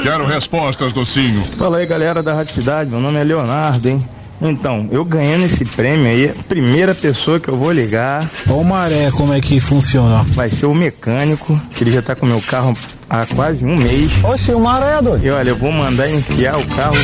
Quero 0.04 0.26
respostas, 0.26 0.92
docinho. 0.94 1.44
Fala 1.58 1.78
aí, 1.78 1.86
galera 1.86 2.22
da 2.22 2.34
Rádio 2.34 2.54
Cidade. 2.54 2.90
Meu 2.90 3.00
nome 3.00 3.20
é 3.20 3.24
Leonardo, 3.24 3.90
hein? 3.90 4.06
Então, 4.44 4.90
eu 4.92 5.06
ganhando 5.06 5.46
esse 5.46 5.64
prêmio 5.64 6.06
aí, 6.06 6.30
a 6.30 6.44
primeira 6.44 6.94
pessoa 6.94 7.40
que 7.40 7.48
eu 7.48 7.56
vou 7.56 7.72
ligar. 7.72 8.30
Ó 8.50 8.56
o 8.56 8.66
Maré, 8.66 9.10
como 9.12 9.34
é 9.34 9.40
que 9.40 9.58
funciona? 9.62 10.22
Vai 10.34 10.50
ser 10.50 10.66
o 10.66 10.76
mecânico, 10.76 11.60
que 11.74 11.84
ele 11.86 11.94
já 11.94 12.02
tá 12.02 12.14
com 12.14 12.26
o 12.26 12.30
meu 12.30 12.42
carro 12.42 12.74
há 13.10 13.26
quase 13.26 13.66
um 13.66 13.76
mês. 13.78 14.12
Oxe, 14.22 14.52
o 14.54 14.60
Maré, 14.60 15.02
doido. 15.02 15.26
E 15.26 15.30
olha, 15.30 15.50
eu 15.50 15.56
vou 15.56 15.72
mandar 15.72 16.10
enfiar 16.10 16.60
o 16.60 16.66
carro 16.68 16.98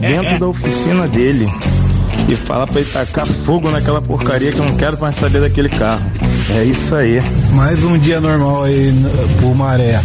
dentro 0.00 0.38
da 0.38 0.46
oficina 0.46 1.06
dele. 1.06 1.46
E 2.28 2.34
falar 2.34 2.66
pra 2.66 2.80
ele 2.80 2.90
tacar 2.90 3.26
fogo 3.26 3.70
naquela 3.70 4.00
porcaria 4.00 4.50
que 4.50 4.58
eu 4.58 4.64
não 4.64 4.76
quero 4.76 4.98
mais 4.98 5.14
saber 5.16 5.40
daquele 5.40 5.68
carro. 5.68 6.10
É 6.56 6.64
isso 6.64 6.94
aí. 6.94 7.20
Mais 7.52 7.84
um 7.84 7.98
dia 7.98 8.20
normal 8.20 8.64
aí 8.64 8.92
pro 9.38 9.54
Maré. 9.54 10.00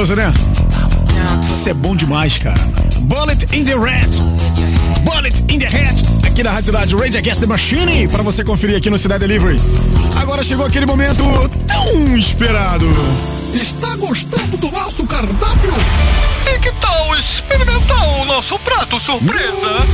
Poderoso, 0.00 0.16
né? 0.16 0.32
Isso 1.46 1.68
é 1.68 1.74
bom 1.74 1.94
demais, 1.94 2.38
cara. 2.38 2.60
Bullet 3.00 3.46
in 3.54 3.64
the 3.64 3.74
Red. 3.74 4.10
Bullet 5.04 5.44
in 5.52 5.58
the 5.58 5.68
Head. 5.68 6.04
Aqui 6.26 6.42
na 6.42 6.50
Rádio 6.50 6.66
Cidade 6.66 6.94
Rage 6.94 7.18
Against 7.18 7.40
the 7.40 7.46
Machine. 7.46 8.08
Pra 8.08 8.22
você 8.22 8.42
conferir 8.42 8.76
aqui 8.76 8.88
no 8.88 8.98
Cidade 8.98 9.26
Delivery. 9.26 9.60
Agora 10.16 10.42
chegou 10.42 10.64
aquele 10.64 10.86
momento 10.86 11.22
tão 11.66 12.16
esperado. 12.16 12.86
Está 13.52 13.96
gostando 13.96 14.56
do 14.56 14.70
nosso 14.70 15.06
cardápio? 15.06 15.74
E 16.46 16.58
que 16.60 16.72
tal 16.72 17.14
experimentar 17.16 18.20
o 18.20 18.24
nosso 18.24 18.58
prato 18.60 18.98
surpresa? 18.98 19.86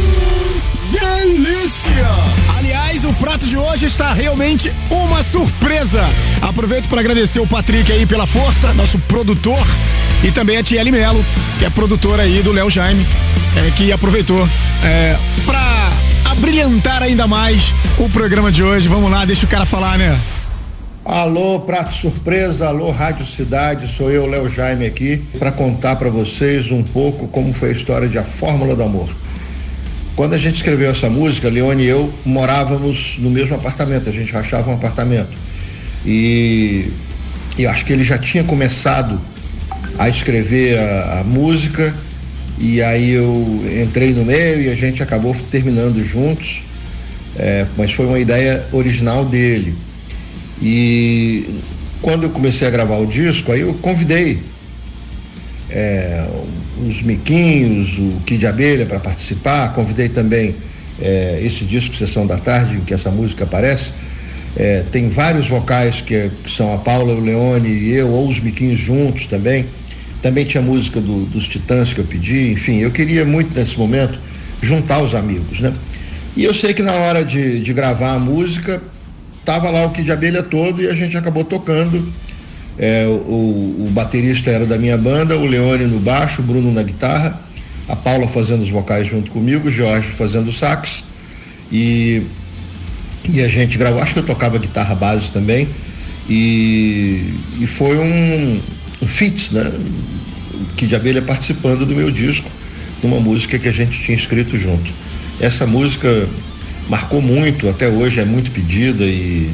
Delícia! 0.90 2.45
Aliás, 2.57 3.04
o 3.04 3.12
prato 3.12 3.46
de 3.46 3.54
hoje 3.54 3.84
está 3.84 4.14
realmente 4.14 4.72
uma 4.90 5.22
surpresa. 5.22 6.00
Aproveito 6.40 6.88
para 6.88 7.00
agradecer 7.00 7.38
o 7.38 7.46
Patrick 7.46 7.92
aí 7.92 8.07
pela 8.07 8.26
força, 8.26 8.72
nosso 8.72 8.98
produtor, 9.00 9.66
e 10.24 10.32
também 10.32 10.57
a 10.57 10.62
Tiele 10.62 10.90
Melo, 10.90 11.22
que 11.59 11.66
é 11.66 11.70
produtora 11.70 12.22
aí 12.22 12.42
do 12.42 12.52
Léo 12.52 12.70
Jaime, 12.70 13.07
é, 13.57 13.70
que 13.72 13.92
aproveitou 13.92 14.48
é, 14.82 15.18
para 15.44 15.92
abrilhantar 16.30 17.02
ainda 17.02 17.26
mais 17.26 17.74
o 17.98 18.09
programa 18.09 18.50
de 18.50 18.62
hoje. 18.62 18.88
Vamos 18.88 19.11
lá, 19.11 19.26
deixa 19.26 19.44
o 19.44 19.48
cara 19.48 19.66
falar, 19.66 19.98
né? 19.98 20.18
Alô, 21.04 21.61
prato 21.61 21.94
surpresa, 21.94 22.68
alô, 22.68 22.90
Rádio 22.90 23.26
Cidade, 23.26 23.94
sou 23.94 24.11
eu, 24.11 24.26
Léo 24.26 24.48
Jaime 24.48 24.86
aqui, 24.86 25.22
para 25.38 25.52
contar 25.52 25.96
para 25.96 26.09
vocês 26.09 26.72
um 26.72 26.82
pouco 26.82 27.28
como 27.28 27.52
foi 27.52 27.68
a 27.68 27.72
história 27.72 28.09
de 28.09 28.18
A 28.18 28.24
Fórmula 28.24 28.74
do 28.74 28.82
Amor. 28.82 29.26
Quando 30.17 30.33
a 30.33 30.39
gente 30.39 30.57
escreveu 30.57 30.91
essa 30.91 31.11
música, 31.11 31.51
Leone 31.51 31.85
e 31.85 31.89
eu 31.89 32.11
morávamos 32.25 33.17
no 33.19 33.29
mesmo 33.29 33.55
apartamento, 33.55 34.09
a 34.09 34.12
gente 34.12 34.33
rachava 34.33 34.71
um 34.71 34.75
apartamento. 34.75 35.29
E 36.07 36.91
eu 37.59 37.69
acho 37.69 37.85
que 37.85 37.93
ele 37.93 38.03
já 38.03 38.17
tinha 38.17 38.43
começado 38.43 39.21
a 39.99 40.09
escrever 40.09 40.79
a, 40.79 41.21
a 41.21 41.25
música, 41.25 41.95
e 42.59 42.81
aí 42.81 43.11
eu 43.11 43.62
entrei 43.83 44.14
no 44.14 44.25
meio 44.25 44.62
e 44.62 44.71
a 44.71 44.75
gente 44.75 45.03
acabou 45.03 45.37
terminando 45.51 46.03
juntos, 46.03 46.62
é, 47.39 47.67
mas 47.77 47.93
foi 47.93 48.07
uma 48.07 48.19
ideia 48.19 48.64
original 48.73 49.23
dele. 49.23 49.75
E 50.62 51.61
quando 52.01 52.23
eu 52.23 52.31
comecei 52.31 52.67
a 52.67 52.71
gravar 52.71 52.97
o 52.97 53.07
disco, 53.07 53.53
aí 53.53 53.61
eu 53.61 53.75
convidei 53.75 54.41
é, 55.71 56.27
os 56.87 57.03
Miquinhos, 57.03 57.99
o 57.99 58.21
Kid 58.25 58.47
Abelha 58.47 58.87
para 58.87 59.01
participar, 59.01 59.73
convidei 59.73 60.09
também 60.09 60.55
é, 61.01 61.41
esse 61.43 61.64
disco 61.64 61.95
Sessão 61.95 62.27
da 62.27 62.37
Tarde, 62.37 62.77
em 62.77 62.81
que 62.81 62.95
essa 62.95 63.11
música 63.11 63.45
aparece. 63.45 63.93
É, 64.57 64.85
tem 64.91 65.09
vários 65.11 65.49
vocais 65.49 66.01
que, 66.01 66.31
que, 66.43 66.51
são 66.51 66.73
a 66.73 66.79
Paula, 66.79 67.12
o 67.12 67.21
Leone 67.21 67.69
e 67.69 67.93
eu, 67.93 68.09
ou 68.09 68.29
os 68.29 68.41
Miquinhos 68.41 68.81
juntos 68.81 69.27
também. 69.27 69.67
Também 70.23 70.45
tinha 70.45 70.62
música 70.62 71.01
do, 71.01 71.27
dos 71.27 71.47
Titãs 71.47 71.93
que 71.93 72.01
eu 72.01 72.05
pedi, 72.05 72.53
enfim, 72.53 72.79
eu 72.79 72.91
queria 72.91 73.25
muito 73.25 73.55
nesse 73.57 73.79
momento 73.79 74.19
juntar 74.62 75.03
os 75.03 75.14
amigos, 75.14 75.61
né? 75.61 75.75
E 76.35 76.45
eu 76.45 76.55
sei 76.55 76.73
que 76.73 76.83
na 76.83 76.93
hora 76.93 77.25
de, 77.25 77.61
de 77.61 77.73
gravar 77.73 78.14
a 78.14 78.19
música, 78.19 78.81
tava 79.45 79.71
lá 79.71 79.85
o 79.87 79.91
Kid 79.91 80.11
Abelha 80.11 80.43
todo 80.43 80.83
e 80.83 80.89
a 80.89 80.95
gente 80.95 81.17
acabou 81.17 81.45
tocando 81.45 82.12
é, 82.79 83.07
o, 83.07 83.87
o, 83.87 83.89
baterista 83.91 84.51
era 84.51 84.66
da 84.66 84.77
minha 84.77 84.99
banda, 84.99 85.37
o 85.37 85.47
Leone 85.47 85.87
no 85.87 85.99
baixo, 85.99 86.43
o 86.43 86.45
Bruno 86.45 86.72
na 86.72 86.83
guitarra, 86.83 87.41
a 87.89 87.97
Paula 87.97 88.29
fazendo 88.29 88.62
os 88.62 88.70
vocais 88.70 89.07
junto 89.07 89.31
comigo, 89.31 89.68
o 89.68 89.70
Jorge 89.70 90.09
fazendo 90.09 90.53
sax 90.53 91.05
e, 91.72 92.22
e 93.29 93.41
a 93.41 93.49
gente 93.49 93.79
gravou, 93.79 94.03
acho 94.03 94.12
que 94.12 94.18
eu 94.18 94.27
tocava 94.27 94.59
guitarra 94.59 94.95
base 94.95 95.31
também 95.31 95.68
e, 96.29 97.35
e 97.61 97.66
foi 97.66 97.97
um, 97.99 98.61
um 99.03 99.07
feat, 99.07 99.55
né? 99.55 99.72
Que 100.77 100.87
de 100.87 100.95
abelha 100.95 101.22
participando 101.22 101.87
do 101.87 101.95
meu 101.95 102.11
disco, 102.11 102.51
numa 103.03 103.20
música 103.20 103.59
que 103.59 103.68
a 103.68 103.72
gente 103.72 104.03
tinha 104.03 104.16
escrito 104.16 104.57
junto. 104.57 104.91
Essa 105.41 105.66
música 105.66 106.29
marcou 106.89 107.22
muito, 107.22 107.68
até 107.68 107.89
hoje 107.89 108.20
é 108.20 108.24
muito 108.24 108.51
pedida 108.51 109.05
e, 109.05 109.51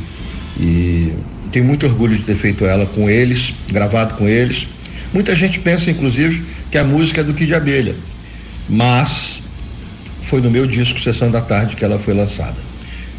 e 0.58 1.12
tenho 1.52 1.64
muito 1.64 1.86
orgulho 1.86 2.16
de 2.16 2.24
ter 2.24 2.34
feito 2.34 2.64
ela 2.64 2.86
com 2.86 3.08
eles, 3.08 3.54
gravado 3.70 4.14
com 4.14 4.26
eles. 4.26 4.66
Muita 5.12 5.36
gente 5.36 5.60
pensa, 5.60 5.90
inclusive, 5.90 6.42
que 6.70 6.78
a 6.78 6.84
música 6.84 7.20
é 7.20 7.24
do 7.24 7.34
Kid 7.34 7.54
Abelha, 7.54 7.94
mas 8.68 9.42
foi 10.22 10.40
no 10.40 10.50
meu 10.50 10.66
disco 10.66 10.98
Sessão 10.98 11.30
da 11.30 11.42
Tarde 11.42 11.76
que 11.76 11.84
ela 11.84 11.98
foi 11.98 12.14
lançada. 12.14 12.56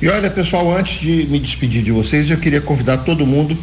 E 0.02 0.08
olha, 0.10 0.30
pessoal, 0.30 0.76
antes 0.76 1.00
de 1.00 1.28
me 1.28 1.40
despedir 1.40 1.84
de 1.84 1.92
vocês, 1.92 2.30
eu 2.30 2.38
queria 2.38 2.60
convidar 2.60 2.98
todo 2.98 3.26
mundo 3.26 3.58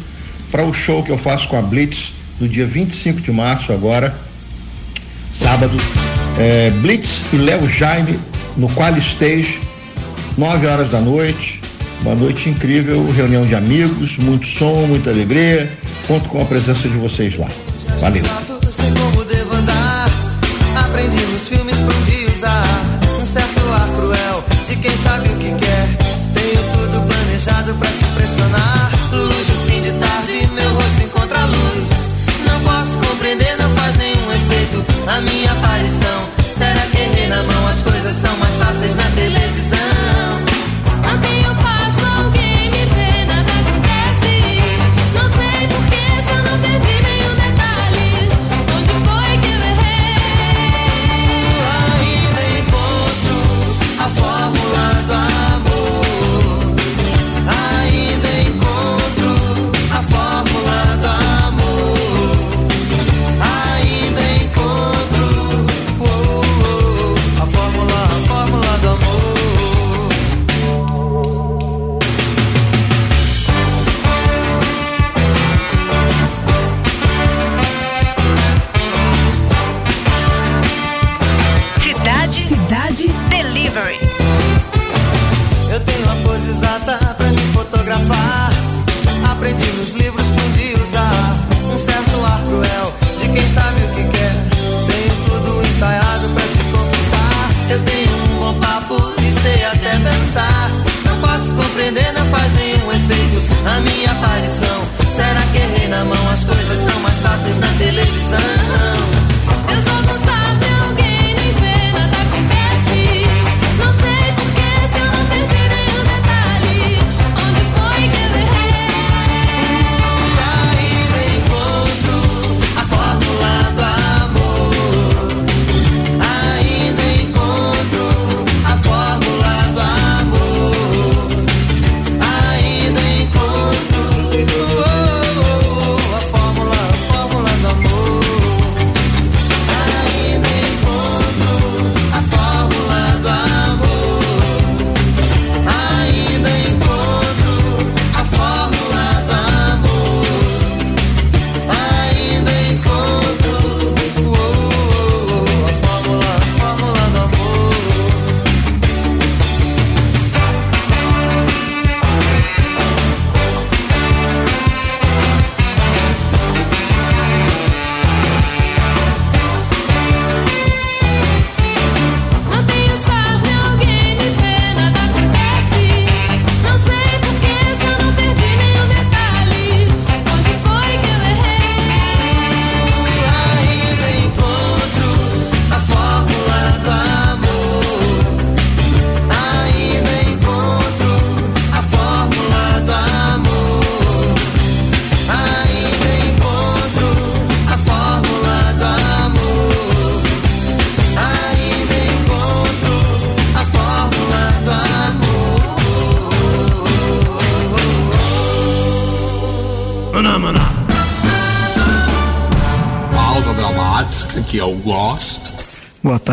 para 0.49 0.63
o 0.63 0.73
show 0.73 1.03
que 1.03 1.11
eu 1.11 1.17
faço 1.17 1.47
com 1.49 1.57
a 1.57 1.61
Blitz 1.61 2.13
no 2.39 2.47
dia 2.47 2.65
25 2.65 3.21
de 3.21 3.31
março, 3.31 3.71
agora, 3.73 4.15
sábado. 5.33 5.77
É, 6.39 6.71
Blitz 6.81 7.23
e 7.33 7.35
Léo 7.35 7.67
Jaime 7.67 8.17
no 8.55 8.69
Qual 8.69 8.97
Stage, 8.97 9.59
9 10.37 10.65
horas 10.65 10.89
da 10.89 11.01
noite. 11.01 11.61
Uma 12.01 12.15
noite 12.15 12.49
incrível, 12.49 13.09
reunião 13.11 13.45
de 13.45 13.55
amigos, 13.55 14.17
muito 14.17 14.47
som, 14.47 14.87
muita 14.87 15.11
alegria. 15.11 15.71
Conto 16.07 16.29
com 16.29 16.41
a 16.41 16.45
presença 16.45 16.89
de 16.89 16.97
vocês 16.97 17.37
lá. 17.37 17.47
Valeu. 17.99 18.23
Pra 27.79 27.89
te 27.89 28.03
impressionar. 28.03 28.80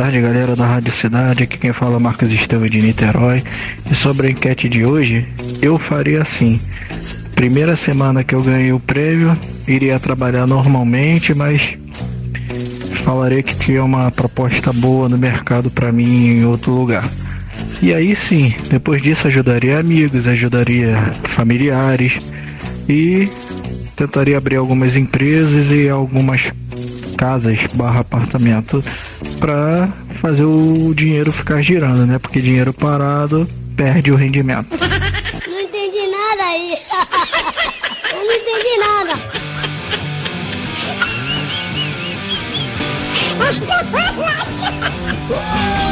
Tarde, 0.09 0.23
galera 0.23 0.57
da 0.57 0.67
Rádio 0.67 0.91
Cidade. 0.91 1.43
Aqui 1.43 1.59
quem 1.59 1.71
fala 1.71 1.97
é 1.97 1.99
Marcos 1.99 2.33
Estevam 2.33 2.67
de 2.67 2.81
Niterói. 2.81 3.45
E 3.91 3.95
sobre 3.95 4.29
a 4.29 4.31
enquete 4.31 4.67
de 4.67 4.83
hoje, 4.83 5.29
eu 5.61 5.79
faria 5.79 6.23
assim. 6.23 6.59
Primeira 7.35 7.77
semana 7.77 8.25
que 8.25 8.35
eu 8.35 8.43
ganhei 8.43 8.73
o 8.73 8.81
prêmio, 8.81 9.39
iria 9.67 10.01
trabalhar 10.01 10.47
normalmente, 10.47 11.35
mas 11.35 11.77
falaria 13.05 13.43
que 13.43 13.55
tinha 13.55 13.85
uma 13.85 14.11
proposta 14.11 14.73
boa 14.73 15.11
no 15.11 15.19
mercado 15.19 15.71
para 15.71 15.93
mim 15.93 16.39
em 16.39 16.45
outro 16.47 16.73
lugar. 16.73 17.07
E 17.83 17.93
aí 17.93 18.17
sim, 18.17 18.55
depois 18.71 19.03
disso 19.03 19.27
ajudaria 19.27 19.79
amigos, 19.79 20.27
ajudaria 20.27 20.97
familiares 21.25 22.19
e 22.89 23.29
tentaria 23.95 24.39
abrir 24.39 24.57
algumas 24.57 24.97
empresas 24.97 25.71
e 25.71 25.87
algumas 25.87 26.51
casas 27.19 27.59
barra 27.75 28.01
apartamento 28.01 28.83
para 29.39 29.89
fazer 30.15 30.45
o 30.45 30.93
dinheiro 30.95 31.33
ficar 31.33 31.63
girando, 31.63 32.07
né? 32.07 32.19
Porque 32.19 32.41
dinheiro 32.41 32.73
parado 32.73 33.49
perde 33.77 34.11
o 34.11 34.17
rendimento. 34.17 34.69
Não 35.47 35.61
entendi 35.61 36.07
nada 36.07 36.43
aí. 36.45 36.77
Eu 38.13 38.25
não 38.25 38.35
entendi 38.35 38.77
nada. 38.79 39.49
I'm 45.31 45.85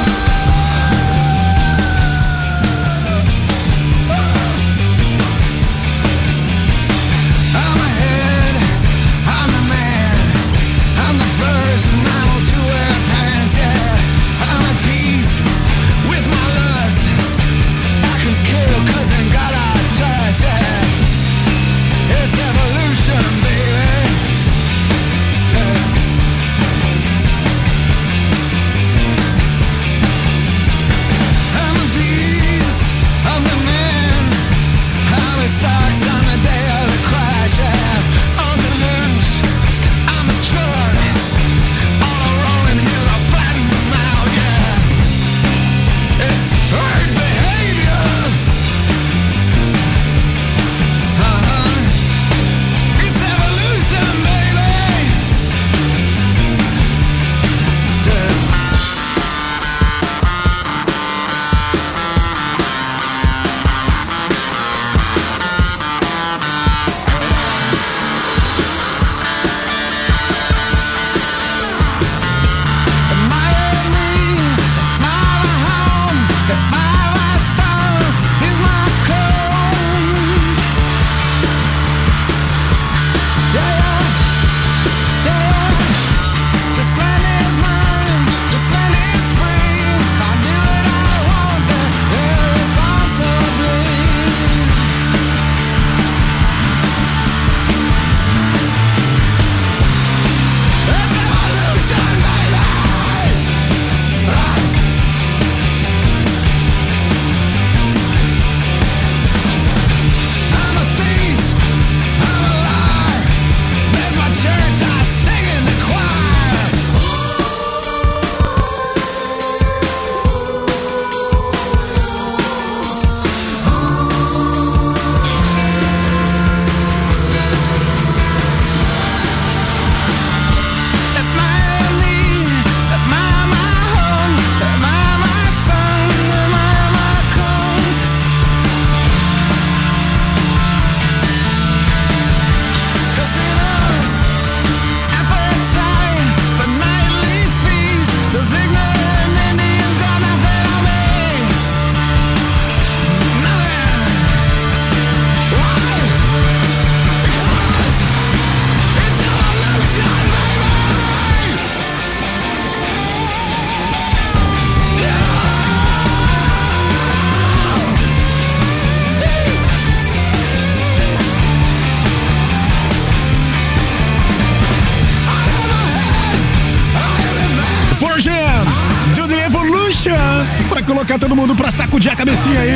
a 182.10 182.16
cabecinha 182.16 182.60
aí 182.60 182.72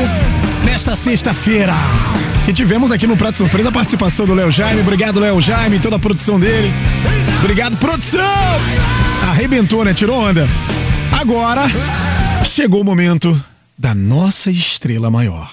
nesta 0.65 0.97
sexta-feira. 0.97 1.75
E 2.49 2.53
tivemos 2.53 2.91
aqui 2.91 3.07
no 3.07 3.17
Prato 3.17 3.39
Surpresa 3.39 3.69
a 3.69 3.73
participação 3.73 4.27
do 4.27 4.35
Léo 4.35 4.51
Jaime. 4.51 4.81
Obrigado, 4.81 5.21
Léo 5.21 5.41
Jaime, 5.41 5.79
toda 5.79 5.97
a 5.97 5.99
produção 5.99 6.39
dele. 6.39 6.73
Obrigado, 7.41 7.77
produção! 7.77 8.21
Arrebentou, 9.31 9.85
né? 9.85 9.95
Tirou 9.95 10.19
onda. 10.19 10.49
Agora 11.13 11.63
chegou 12.45 12.81
o 12.81 12.85
momento 12.85 13.41
da 13.79 13.95
nossa 13.95 14.51
estrela 14.51 15.11
maior. 15.11 15.51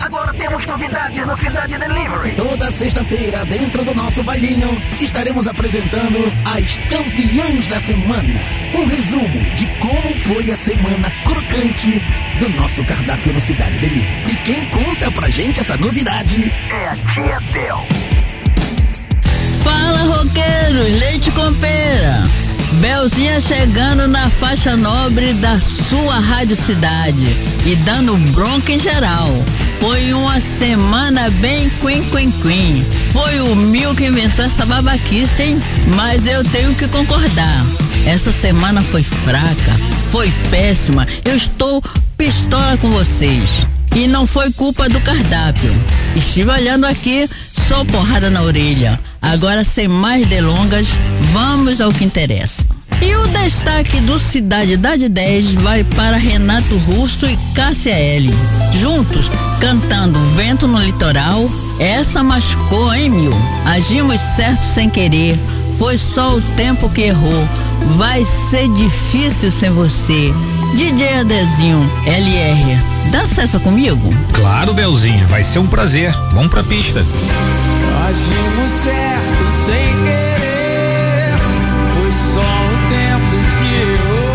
Agora 0.00 0.32
temos 0.32 0.64
novidade 0.64 1.20
no 1.24 1.36
Cidade 1.36 1.76
Delivery. 1.76 2.34
Toda 2.36 2.72
sexta-feira, 2.72 3.44
dentro 3.44 3.84
do 3.84 3.94
nosso 3.94 4.22
bailinho, 4.22 4.80
estaremos 5.00 5.46
apresentando 5.46 6.32
as 6.44 6.78
campeãs 6.88 7.66
da 7.66 7.80
semana. 7.80 8.57
Um 8.74 8.86
resumo 8.86 9.54
de 9.56 9.66
como 9.78 10.14
foi 10.16 10.50
a 10.50 10.56
semana 10.56 11.10
crocante 11.24 12.02
do 12.38 12.48
nosso 12.50 12.84
cardápio 12.84 13.32
no 13.32 13.40
Cidade 13.40 13.78
Delivery. 13.78 14.24
E 14.30 14.36
quem 14.36 14.68
conta 14.70 15.10
pra 15.10 15.30
gente 15.30 15.60
essa 15.60 15.76
novidade 15.76 16.52
É 16.70 16.88
a 16.88 16.96
tia 16.96 17.40
Del. 17.52 17.86
Fala, 19.64 19.98
roqueiros, 20.16 21.00
leite 21.00 21.30
com 21.32 21.52
pera. 21.54 22.28
Belzinha 22.80 23.40
chegando 23.40 24.06
na 24.06 24.28
faixa 24.28 24.76
nobre 24.76 25.32
da 25.34 25.58
sua 25.58 26.18
Rádio 26.20 26.54
Cidade 26.54 27.26
e 27.66 27.74
dando 27.76 28.16
bronca 28.32 28.72
em 28.72 28.78
geral. 28.78 29.28
Foi 29.80 30.12
uma 30.12 30.40
semana 30.40 31.30
bem 31.30 31.70
quen 31.80 32.04
quen 32.10 32.30
quen. 32.42 32.84
Foi 33.12 33.40
o 33.40 33.56
Mil 33.56 33.94
que 33.94 34.06
inventou 34.06 34.44
essa 34.44 34.66
babaquice, 34.66 35.42
hein? 35.42 35.62
Mas 35.96 36.26
eu 36.26 36.44
tenho 36.44 36.74
que 36.74 36.86
concordar. 36.88 37.64
Essa 38.06 38.32
semana 38.32 38.82
foi 38.82 39.02
fraca, 39.02 39.72
foi 40.10 40.32
péssima. 40.50 41.06
Eu 41.24 41.36
estou 41.36 41.82
pistola 42.16 42.76
com 42.78 42.90
vocês. 42.90 43.66
E 43.94 44.06
não 44.06 44.26
foi 44.26 44.52
culpa 44.52 44.88
do 44.88 45.00
cardápio. 45.00 45.74
Estive 46.14 46.50
olhando 46.50 46.84
aqui, 46.84 47.28
só 47.68 47.84
porrada 47.84 48.30
na 48.30 48.42
orelha. 48.42 48.98
Agora, 49.20 49.64
sem 49.64 49.88
mais 49.88 50.26
delongas, 50.26 50.86
vamos 51.32 51.80
ao 51.80 51.92
que 51.92 52.04
interessa. 52.04 52.64
E 53.00 53.14
o 53.14 53.26
destaque 53.28 54.00
do 54.00 54.18
Cidade 54.18 54.76
da 54.76 54.96
10 54.96 55.54
vai 55.54 55.84
para 55.84 56.16
Renato 56.16 56.76
Russo 56.78 57.26
e 57.26 57.38
Cássia 57.54 57.92
L. 57.92 58.32
Juntos, 58.80 59.30
cantando 59.60 60.18
Vento 60.34 60.66
no 60.66 60.80
Litoral. 60.80 61.48
Essa 61.78 62.22
machucou, 62.22 62.92
hein, 62.92 63.10
Mil? 63.10 63.32
Agimos 63.64 64.20
certo 64.20 64.62
sem 64.62 64.90
querer. 64.90 65.38
Foi 65.78 65.96
só 65.96 66.36
o 66.36 66.42
tempo 66.56 66.90
que 66.90 67.02
errou. 67.02 67.48
Vai 67.96 68.24
ser 68.24 68.68
difícil 68.68 69.50
sem 69.50 69.70
você. 69.70 70.32
DJ 70.76 71.20
Adezinho, 71.20 71.90
LR, 72.06 72.78
dança 73.10 73.42
essa 73.42 73.58
comigo? 73.58 74.12
Claro, 74.32 74.74
Belzinha, 74.74 75.26
vai 75.26 75.42
ser 75.42 75.58
um 75.58 75.66
prazer. 75.66 76.12
Vamos 76.32 76.50
pra 76.50 76.62
pista. 76.62 77.04
Agimos 78.06 78.70
certo 78.82 79.44
sem 79.64 79.96
querer. 80.04 81.36
Foi 81.94 82.10
só 82.34 82.40
o 82.40 82.76
tempo 82.88 83.36
que 83.58 83.68
errou. 83.82 84.28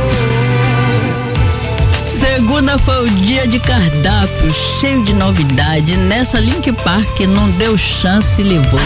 Segunda 2.09 2.77
foi 2.79 3.07
o 3.07 3.09
dia 3.09 3.47
de 3.47 3.59
cardápio, 3.59 4.53
cheio 4.53 5.03
de 5.03 5.13
novidade. 5.13 5.95
Nessa 5.95 6.39
Link 6.39 6.71
Park 6.71 7.19
não 7.21 7.49
deu 7.51 7.77
chance 7.77 8.41
e 8.41 8.43
levou. 8.43 8.79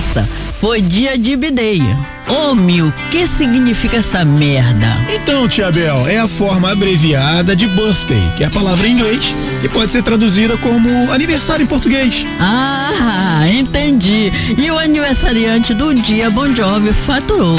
Terça 0.00 0.26
foi 0.54 0.80
dia 0.80 1.18
de 1.18 1.36
bideia. 1.36 1.94
Ô 2.26 2.54
mil, 2.54 2.90
que 3.10 3.26
significa 3.26 3.98
essa 3.98 4.24
merda? 4.24 4.86
Então, 5.14 5.46
Tia 5.46 5.70
Bel, 5.70 6.08
é 6.08 6.18
a 6.18 6.26
forma 6.26 6.72
abreviada 6.72 7.54
de 7.54 7.66
birthday, 7.66 8.32
que 8.34 8.42
é 8.42 8.46
a 8.46 8.50
palavra 8.50 8.86
em 8.86 8.92
inglês, 8.92 9.34
que 9.60 9.68
pode 9.68 9.92
ser 9.92 10.02
traduzida 10.02 10.56
como 10.56 11.12
aniversário 11.12 11.64
em 11.64 11.66
português. 11.66 12.26
Ah, 12.40 13.42
entendi. 13.46 14.32
E 14.56 14.70
o 14.70 14.78
aniversariante 14.78 15.74
do 15.74 15.92
dia 15.92 16.30
Bon 16.30 16.54
Jovi 16.56 16.94
faturou. 16.94 17.58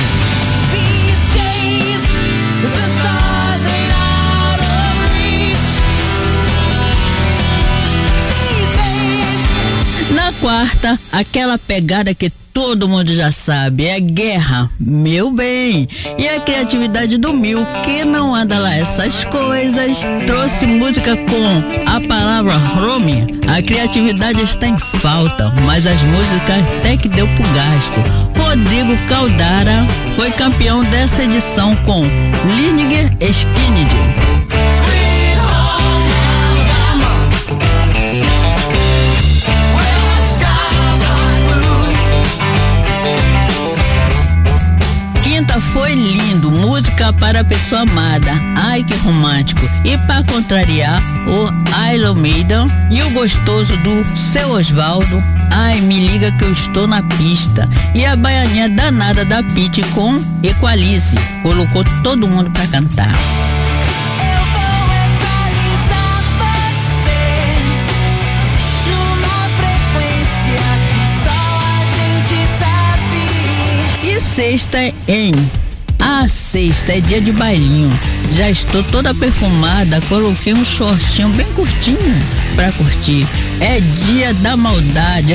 Quarta, 10.52 11.00
aquela 11.14 11.58
pegada 11.58 12.14
que 12.14 12.30
todo 12.30 12.90
mundo 12.90 13.16
já 13.16 13.32
sabe, 13.32 13.86
é 13.86 14.02
guerra, 14.02 14.70
meu 14.78 15.32
bem. 15.32 15.88
E 16.18 16.28
a 16.28 16.42
criatividade 16.42 17.18
do 17.18 17.32
Mil, 17.32 17.66
que 17.86 18.04
não 18.04 18.36
anda 18.36 18.60
lá 18.60 18.76
essas 18.76 19.24
coisas, 19.24 20.00
trouxe 20.28 20.66
música 20.68 21.16
com 21.16 21.90
a 21.90 22.02
palavra 22.06 22.52
home. 22.78 23.40
A 23.48 23.62
criatividade 23.62 24.42
está 24.42 24.68
em 24.68 24.78
falta, 24.78 25.48
mas 25.66 25.88
as 25.88 26.04
músicas 26.04 26.68
até 26.80 26.98
que 26.98 27.08
deu 27.08 27.30
pro 27.30 27.54
gasto. 27.54 28.02
Rodrigo 28.38 28.98
Caldara 29.08 29.88
foi 30.18 30.32
campeão 30.32 30.84
dessa 30.84 31.24
edição 31.24 31.78
com 31.78 32.02
Lineker 32.58 33.10
Skinner. 33.22 34.41
Foi 45.74 45.94
lindo, 45.94 46.52
música 46.52 47.14
para 47.14 47.42
a 47.42 47.44
pessoa 47.44 47.82
amada. 47.82 48.32
Ai 48.56 48.84
que 48.84 48.96
romântico. 48.98 49.62
E 49.86 49.98
para 50.06 50.24
contrariar, 50.24 51.02
o 51.28 51.98
Love 51.98 52.20
Maiden 52.20 52.68
e 52.90 53.02
o 53.04 53.10
gostoso 53.12 53.76
do 53.78 54.18
seu 54.18 54.52
Osvaldo. 54.52 55.24
Ai, 55.52 55.80
me 55.82 56.08
liga 56.08 56.32
que 56.32 56.44
eu 56.44 56.52
estou 56.52 56.88
na 56.88 57.02
pista. 57.04 57.70
E 57.94 58.06
a 58.06 58.16
baianinha 58.16 58.70
danada 58.70 59.26
da 59.26 59.44
Pete 59.44 59.82
com 59.94 60.18
Equalize. 60.44 61.18
Colocou 61.42 61.84
todo 62.04 62.28
mundo 62.28 62.50
para 62.52 62.68
cantar. 62.68 63.14
Sexta 74.36 74.78
em. 75.10 75.34
A 76.00 76.26
sexta 76.28 76.94
é 76.94 77.02
dia 77.02 77.20
de 77.20 77.34
bailinho. 77.34 77.92
Já 78.34 78.50
estou 78.50 78.82
toda 78.84 79.14
perfumada, 79.14 80.02
coloquei 80.08 80.54
um 80.54 80.64
shortinho 80.64 81.30
bem 81.30 81.46
curtinho 81.48 82.16
pra 82.56 82.72
curtir. 82.72 83.28
É 83.60 83.82
dia 84.06 84.34
da 84.36 84.56
maldade. 84.56 85.34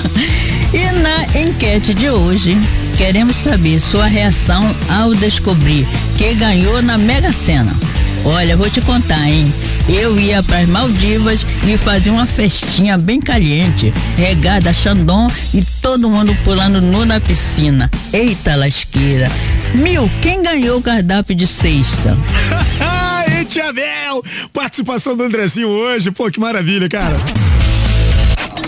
e 0.72 0.92
na 1.00 1.38
enquete 1.38 1.92
de 1.92 2.08
hoje, 2.08 2.56
queremos 2.96 3.36
saber 3.36 3.78
sua 3.78 4.06
reação 4.06 4.74
ao 4.88 5.14
descobrir 5.14 5.86
que 6.16 6.34
ganhou 6.34 6.80
na 6.80 6.96
Mega 6.96 7.32
Sena. 7.32 7.76
Olha, 8.24 8.56
vou 8.56 8.70
te 8.70 8.80
contar, 8.80 9.28
hein? 9.28 9.52
Eu 9.86 10.18
ia 10.18 10.42
pras 10.42 10.66
Maldivas 10.66 11.44
e 11.66 11.76
fazia 11.76 12.10
uma 12.10 12.26
festinha 12.26 12.96
bem 12.96 13.20
caliente, 13.20 13.92
regada 14.16 14.70
a 14.70 14.72
Xandão 14.72 15.26
e 15.52 15.62
todo 15.82 16.08
mundo 16.08 16.34
pulando 16.42 16.80
nu 16.80 17.04
na 17.04 17.20
piscina. 17.20 17.90
Eita 18.12 18.56
lasqueira! 18.56 19.30
Mil, 19.74 20.10
quem 20.22 20.42
ganhou 20.42 20.78
o 20.78 20.82
cardápio 20.82 21.34
de 21.34 21.46
sexta? 21.46 22.16
Tia 23.48 23.72
Bel! 23.72 24.22
Participação 24.52 25.14
do 25.14 25.22
Andrezinho 25.22 25.68
hoje, 25.68 26.10
pô, 26.10 26.30
que 26.30 26.40
maravilha, 26.40 26.88
cara. 26.88 27.16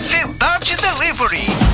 Cidade 0.07 0.77
Delivery. 0.77 1.66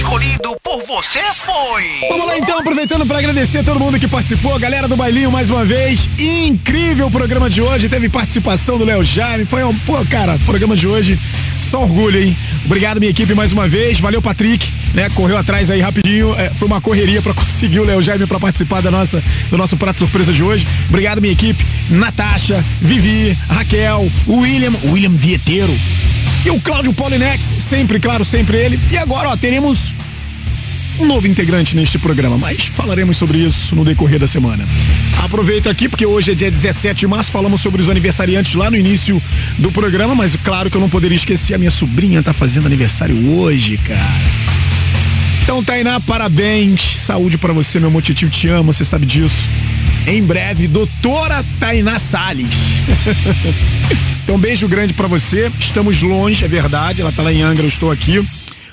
Escolhido 0.00 0.56
por 0.62 0.82
você 0.86 1.20
foi. 1.44 2.08
Vamos 2.08 2.26
lá 2.26 2.38
então, 2.38 2.58
aproveitando 2.58 3.04
para 3.04 3.18
agradecer 3.18 3.58
a 3.58 3.62
todo 3.62 3.78
mundo 3.78 4.00
que 4.00 4.08
participou, 4.08 4.58
galera 4.58 4.88
do 4.88 4.96
Bailinho 4.96 5.30
mais 5.30 5.50
uma 5.50 5.62
vez. 5.62 6.08
Incrível 6.18 7.08
o 7.08 7.10
programa 7.10 7.50
de 7.50 7.60
hoje, 7.60 7.86
teve 7.86 8.08
participação 8.08 8.78
do 8.78 8.86
Léo 8.86 9.04
Jaime, 9.04 9.44
foi 9.44 9.62
um, 9.62 9.78
pô, 9.80 10.02
cara, 10.06 10.38
programa 10.46 10.74
de 10.74 10.86
hoje, 10.86 11.18
só 11.60 11.82
orgulho, 11.82 12.18
hein? 12.18 12.34
Obrigado 12.64 12.98
minha 12.98 13.10
equipe 13.10 13.34
mais 13.34 13.52
uma 13.52 13.68
vez, 13.68 14.00
valeu 14.00 14.22
Patrick, 14.22 14.72
né? 14.94 15.10
Correu 15.10 15.36
atrás 15.36 15.70
aí 15.70 15.82
rapidinho, 15.82 16.34
é, 16.34 16.48
foi 16.48 16.66
uma 16.66 16.80
correria 16.80 17.20
para 17.20 17.34
conseguir 17.34 17.80
o 17.80 17.84
Léo 17.84 18.00
Jaime 18.00 18.26
para 18.26 18.40
participar 18.40 18.80
da 18.80 18.90
nossa 18.90 19.22
do 19.50 19.58
nosso 19.58 19.76
prato 19.76 19.98
surpresa 19.98 20.32
de 20.32 20.42
hoje. 20.42 20.66
Obrigado 20.88 21.20
minha 21.20 21.32
equipe, 21.32 21.62
Natasha, 21.90 22.64
Vivi, 22.80 23.36
Raquel, 23.50 24.10
William, 24.26 24.72
William 24.84 25.10
Vieteiro, 25.10 25.76
e 26.44 26.50
o 26.50 26.60
Cláudio 26.60 26.92
Polinex, 26.92 27.54
sempre, 27.58 28.00
claro, 28.00 28.24
sempre 28.24 28.56
ele. 28.56 28.80
E 28.90 28.96
agora, 28.96 29.28
ó, 29.28 29.36
teremos 29.36 29.94
um 30.98 31.06
novo 31.06 31.26
integrante 31.26 31.74
neste 31.76 31.98
programa, 31.98 32.36
mas 32.36 32.64
falaremos 32.64 33.16
sobre 33.16 33.38
isso 33.38 33.74
no 33.74 33.84
decorrer 33.84 34.18
da 34.18 34.26
semana. 34.26 34.66
Aproveito 35.22 35.68
aqui 35.68 35.88
porque 35.88 36.04
hoje 36.04 36.32
é 36.32 36.34
dia 36.34 36.50
17 36.50 37.00
de 37.00 37.06
março, 37.06 37.30
falamos 37.30 37.60
sobre 37.60 37.80
os 37.80 37.88
aniversariantes 37.88 38.54
lá 38.54 38.70
no 38.70 38.76
início 38.76 39.22
do 39.58 39.70
programa, 39.72 40.14
mas 40.14 40.36
claro 40.36 40.70
que 40.70 40.76
eu 40.76 40.80
não 40.80 40.88
poderia 40.88 41.16
esquecer, 41.16 41.54
a 41.54 41.58
minha 41.58 41.70
sobrinha 41.70 42.22
tá 42.22 42.32
fazendo 42.32 42.66
aniversário 42.66 43.16
hoje, 43.34 43.78
cara. 43.78 44.50
Então, 45.42 45.64
Tainá, 45.64 45.98
parabéns, 46.00 46.98
saúde 46.98 47.36
para 47.36 47.52
você, 47.52 47.80
meu 47.80 47.90
motivo 47.90 48.30
te 48.30 48.48
amo, 48.48 48.72
você 48.72 48.84
sabe 48.84 49.06
disso. 49.06 49.48
Em 50.06 50.22
breve, 50.22 50.66
doutora 50.66 51.44
Tainá 51.58 51.98
Salles. 51.98 52.54
então, 54.24 54.38
beijo 54.38 54.66
grande 54.66 54.92
para 54.92 55.06
você. 55.06 55.52
Estamos 55.58 56.02
longe, 56.02 56.44
é 56.44 56.48
verdade. 56.48 57.00
Ela 57.00 57.12
tá 57.12 57.22
lá 57.22 57.32
em 57.32 57.42
Angra, 57.42 57.64
eu 57.64 57.68
estou 57.68 57.90
aqui. 57.90 58.24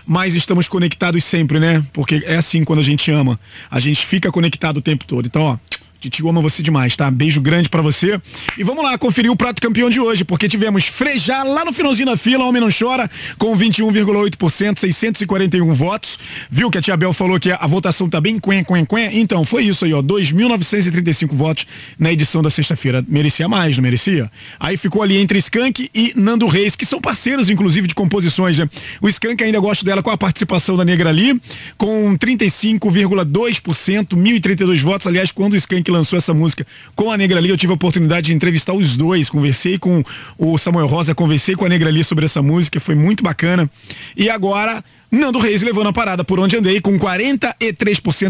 Mas 0.05 0.36
estamos 0.36 0.67
conectados 0.69 1.23
sempre, 1.23 1.59
né? 1.59 1.84
Porque 1.91 2.23
é 2.25 2.38
assim 2.38 2.63
quando 2.63 2.80
a 2.80 2.84
gente 2.84 3.11
ama. 3.11 3.39
A 3.69 3.80
gente 3.80 4.05
fica 4.05 4.32
conectado 4.32 4.78
o 4.78 4.82
tempo 4.82 5.05
todo. 5.05 5.25
Então, 5.25 5.41
ó. 5.41 5.57
Titio 5.99 6.29
ama 6.29 6.41
você 6.41 6.61
demais, 6.61 6.95
tá? 6.95 7.09
Beijo 7.09 7.41
grande 7.41 7.69
pra 7.69 7.81
você. 7.81 8.19
E 8.57 8.63
vamos 8.63 8.83
lá 8.83 8.97
conferir 8.97 9.31
o 9.31 9.35
prato 9.35 9.61
campeão 9.61 9.89
de 9.89 9.99
hoje, 9.99 10.23
porque 10.23 10.47
tivemos 10.47 10.85
Frejá 10.85 11.43
lá 11.43 11.65
no 11.65 11.73
finalzinho 11.73 12.07
da 12.07 12.17
fila, 12.17 12.45
Homem 12.45 12.61
Não 12.61 12.69
Chora, 12.69 13.09
com 13.37 13.57
21,8%, 13.57 14.79
641 14.79 15.73
votos. 15.73 16.19
Viu 16.49 16.69
que 16.69 16.77
a 16.77 16.81
Tia 16.81 16.95
Bel 16.95 17.13
falou 17.13 17.39
que 17.39 17.51
a 17.51 17.67
votação 17.67 18.07
tá 18.09 18.21
bem 18.21 18.39
quen, 18.39 18.63
quen, 18.63 18.85
quen? 18.85 19.19
Então, 19.19 19.43
foi 19.43 19.63
isso 19.63 19.85
aí, 19.85 19.93
ó, 19.93 20.01
2.935 20.01 21.35
votos 21.35 21.65
na 21.97 22.11
edição 22.11 22.41
da 22.41 22.49
sexta-feira. 22.49 23.03
Merecia 23.07 23.47
mais, 23.47 23.77
não 23.77 23.83
merecia? 23.83 24.29
Aí 24.59 24.77
ficou 24.77 25.01
ali 25.01 25.17
entre 25.17 25.39
Skank 25.39 25.89
e 25.93 26.13
Nando 26.15 26.47
Reis, 26.47 26.75
que 26.75 26.85
são 26.85 27.01
parceiros, 27.01 27.49
inclusive, 27.49 27.87
de 27.87 27.95
composições, 27.95 28.57
né? 28.57 28.69
O 29.01 29.09
Skank 29.09 29.43
ainda 29.43 29.59
gosto 29.59 29.83
dela 29.83 30.03
com 30.03 30.09
a 30.09 30.17
participação 30.17 30.77
da 30.77 30.85
Negra 30.85 31.09
ali, 31.09 31.39
com 31.77 32.15
35,2%, 32.17 34.15
1.032 34.15 34.81
votos. 34.81 35.07
Aliás, 35.07 35.31
quando 35.31 35.53
o 35.53 35.55
Skank 35.55 35.86
que 35.88 35.91
lançou 35.91 36.17
essa 36.17 36.33
música 36.33 36.67
com 36.93 37.09
a 37.09 37.15
Negra 37.15 37.39
Lee. 37.39 37.49
Eu 37.49 37.57
tive 37.57 37.71
a 37.71 37.75
oportunidade 37.75 38.27
de 38.27 38.33
entrevistar 38.33 38.73
os 38.73 38.97
dois. 38.97 39.29
Conversei 39.29 39.79
com 39.79 40.03
o 40.38 40.57
Samuel 40.57 40.85
Rosa, 40.85 41.15
conversei 41.15 41.55
com 41.55 41.63
a 41.63 41.69
Negra 41.69 41.89
Lee 41.89 42.03
sobre 42.03 42.25
essa 42.25 42.41
música. 42.41 42.77
Foi 42.77 42.93
muito 42.93 43.23
bacana. 43.23 43.69
E 44.15 44.29
agora, 44.29 44.83
Nando 45.09 45.39
Reis 45.39 45.61
levou 45.63 45.85
na 45.85 45.93
parada 45.93 46.25
por 46.25 46.41
onde 46.41 46.57
andei 46.57 46.81
com 46.81 46.99
43%, 46.99 47.53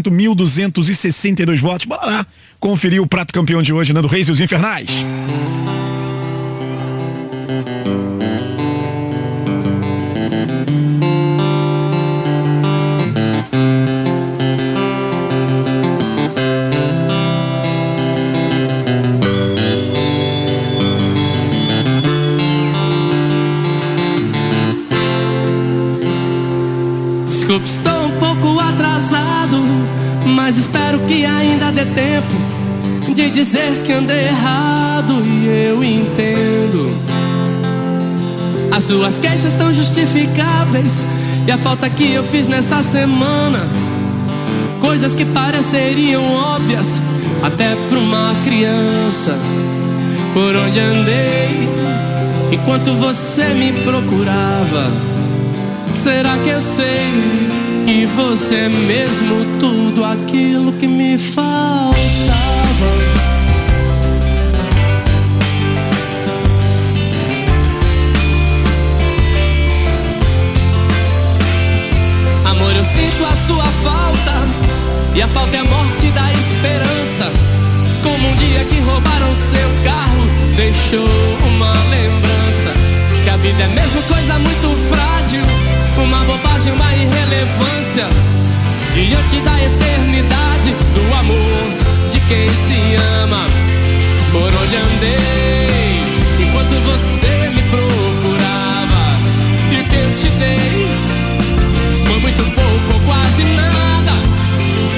1.262 0.08 1.58
votos. 1.58 1.84
Bora 1.84 2.06
lá 2.06 2.26
conferir 2.60 3.02
o 3.02 3.08
prato 3.08 3.34
campeão 3.34 3.60
de 3.60 3.72
hoje, 3.72 3.92
Nando 3.92 4.06
Reis 4.06 4.28
e 4.28 4.32
os 4.32 4.40
Infernais. 4.40 5.04
Mas 30.48 30.56
espero 30.56 30.98
que 31.00 31.26
ainda 31.26 31.70
dê 31.70 31.84
tempo 31.84 33.12
de 33.12 33.28
dizer 33.28 33.82
que 33.84 33.92
andei 33.92 34.28
errado 34.28 35.22
e 35.22 35.46
eu 35.66 35.84
entendo. 35.84 36.90
As 38.74 38.84
suas 38.84 39.18
queixas 39.18 39.44
estão 39.44 39.70
justificáveis 39.74 41.04
e 41.46 41.52
a 41.52 41.58
falta 41.58 41.90
que 41.90 42.14
eu 42.14 42.24
fiz 42.24 42.46
nessa 42.46 42.82
semana, 42.82 43.68
coisas 44.80 45.14
que 45.14 45.26
pareceriam 45.26 46.24
óbvias 46.32 46.98
até 47.42 47.76
pra 47.90 47.98
uma 47.98 48.34
criança. 48.42 49.38
Por 50.32 50.56
onde 50.56 50.80
andei 50.80 51.68
enquanto 52.50 52.94
você 52.94 53.52
me 53.52 53.70
procurava. 53.82 54.90
Será 55.92 56.38
que 56.38 56.48
eu 56.48 56.62
sei 56.62 57.67
que 57.88 58.04
você 58.04 58.68
mesmo 58.68 59.58
tudo 59.58 60.04
aquilo 60.04 60.74
que 60.74 60.86
me 60.86 61.16
faltava? 61.16 61.94
Amor, 72.44 72.76
eu 72.76 72.84
sinto 72.84 73.24
a 73.24 73.46
sua 73.46 73.64
falta 73.82 74.34
e 75.14 75.22
a 75.22 75.28
falta 75.28 75.56
é 75.56 75.60
a 75.60 75.64
morte 75.64 76.10
da 76.10 76.30
esperança. 76.34 77.32
Como 78.02 78.28
um 78.28 78.34
dia 78.34 78.66
que 78.66 78.80
roubaram 78.80 79.34
seu 79.34 79.70
carro, 79.82 80.26
deixou 80.56 81.08
uma 81.46 81.72
lembrança. 81.88 82.70
Que 83.24 83.30
a 83.30 83.36
vida 83.38 83.62
é 83.62 83.68
mesmo 83.68 84.02
coisa 84.02 84.38
muito 84.40 84.76
frágil, 84.90 85.17
bobagem, 86.28 86.72
uma 86.74 86.94
irrelevância. 86.94 88.06
Diante 88.94 89.40
da 89.40 89.56
eternidade 89.62 90.74
do 90.94 91.14
amor 91.20 91.66
de 92.12 92.20
quem 92.20 92.48
se 92.48 92.94
ama. 93.22 93.46
Por 94.30 94.50
onde 94.62 94.76
andei, 94.76 96.02
enquanto 96.38 96.74
você 96.90 97.48
me 97.54 97.62
procurava. 97.62 99.02
E 99.72 99.82
que 99.88 99.96
eu 99.96 100.14
te 100.14 100.28
dei 100.38 100.86
foi 102.06 102.20
muito 102.20 102.44
pouco 102.44 102.94
ou 102.94 103.00
quase 103.06 103.44
nada. 103.44 104.12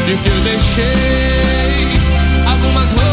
E 0.09 0.15
o 0.15 0.19
que 0.19 0.29
eu 0.29 0.41
deixei, 0.43 1.87
algumas 2.51 2.91
roupas 2.93 3.10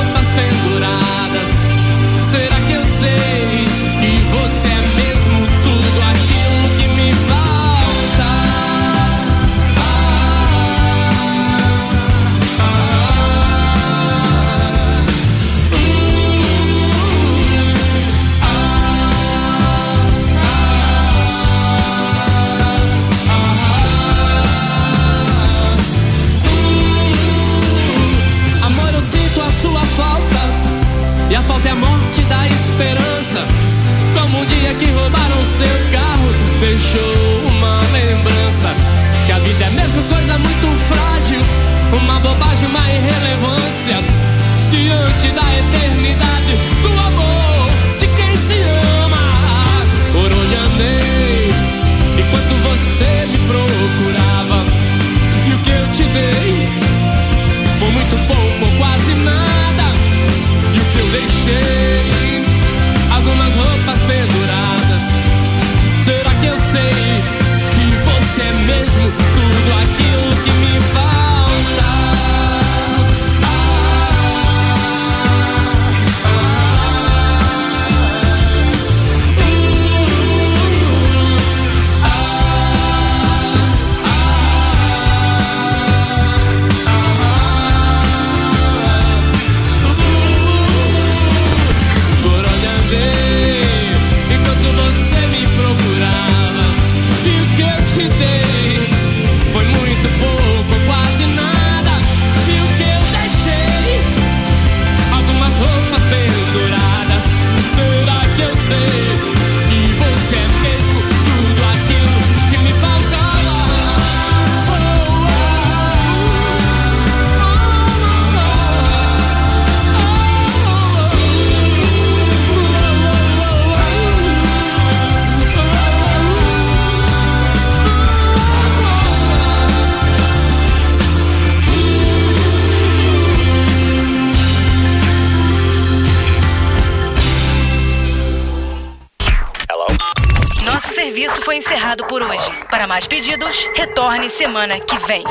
semana 144.38 144.80
que 144.80 144.96
vem. 145.08 145.24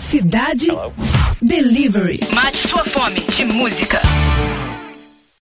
Cidade 0.00 0.66
Delivery. 1.40 2.18
Mate 2.34 2.56
sua 2.56 2.84
fome 2.84 3.20
de 3.20 3.44
música. 3.44 4.00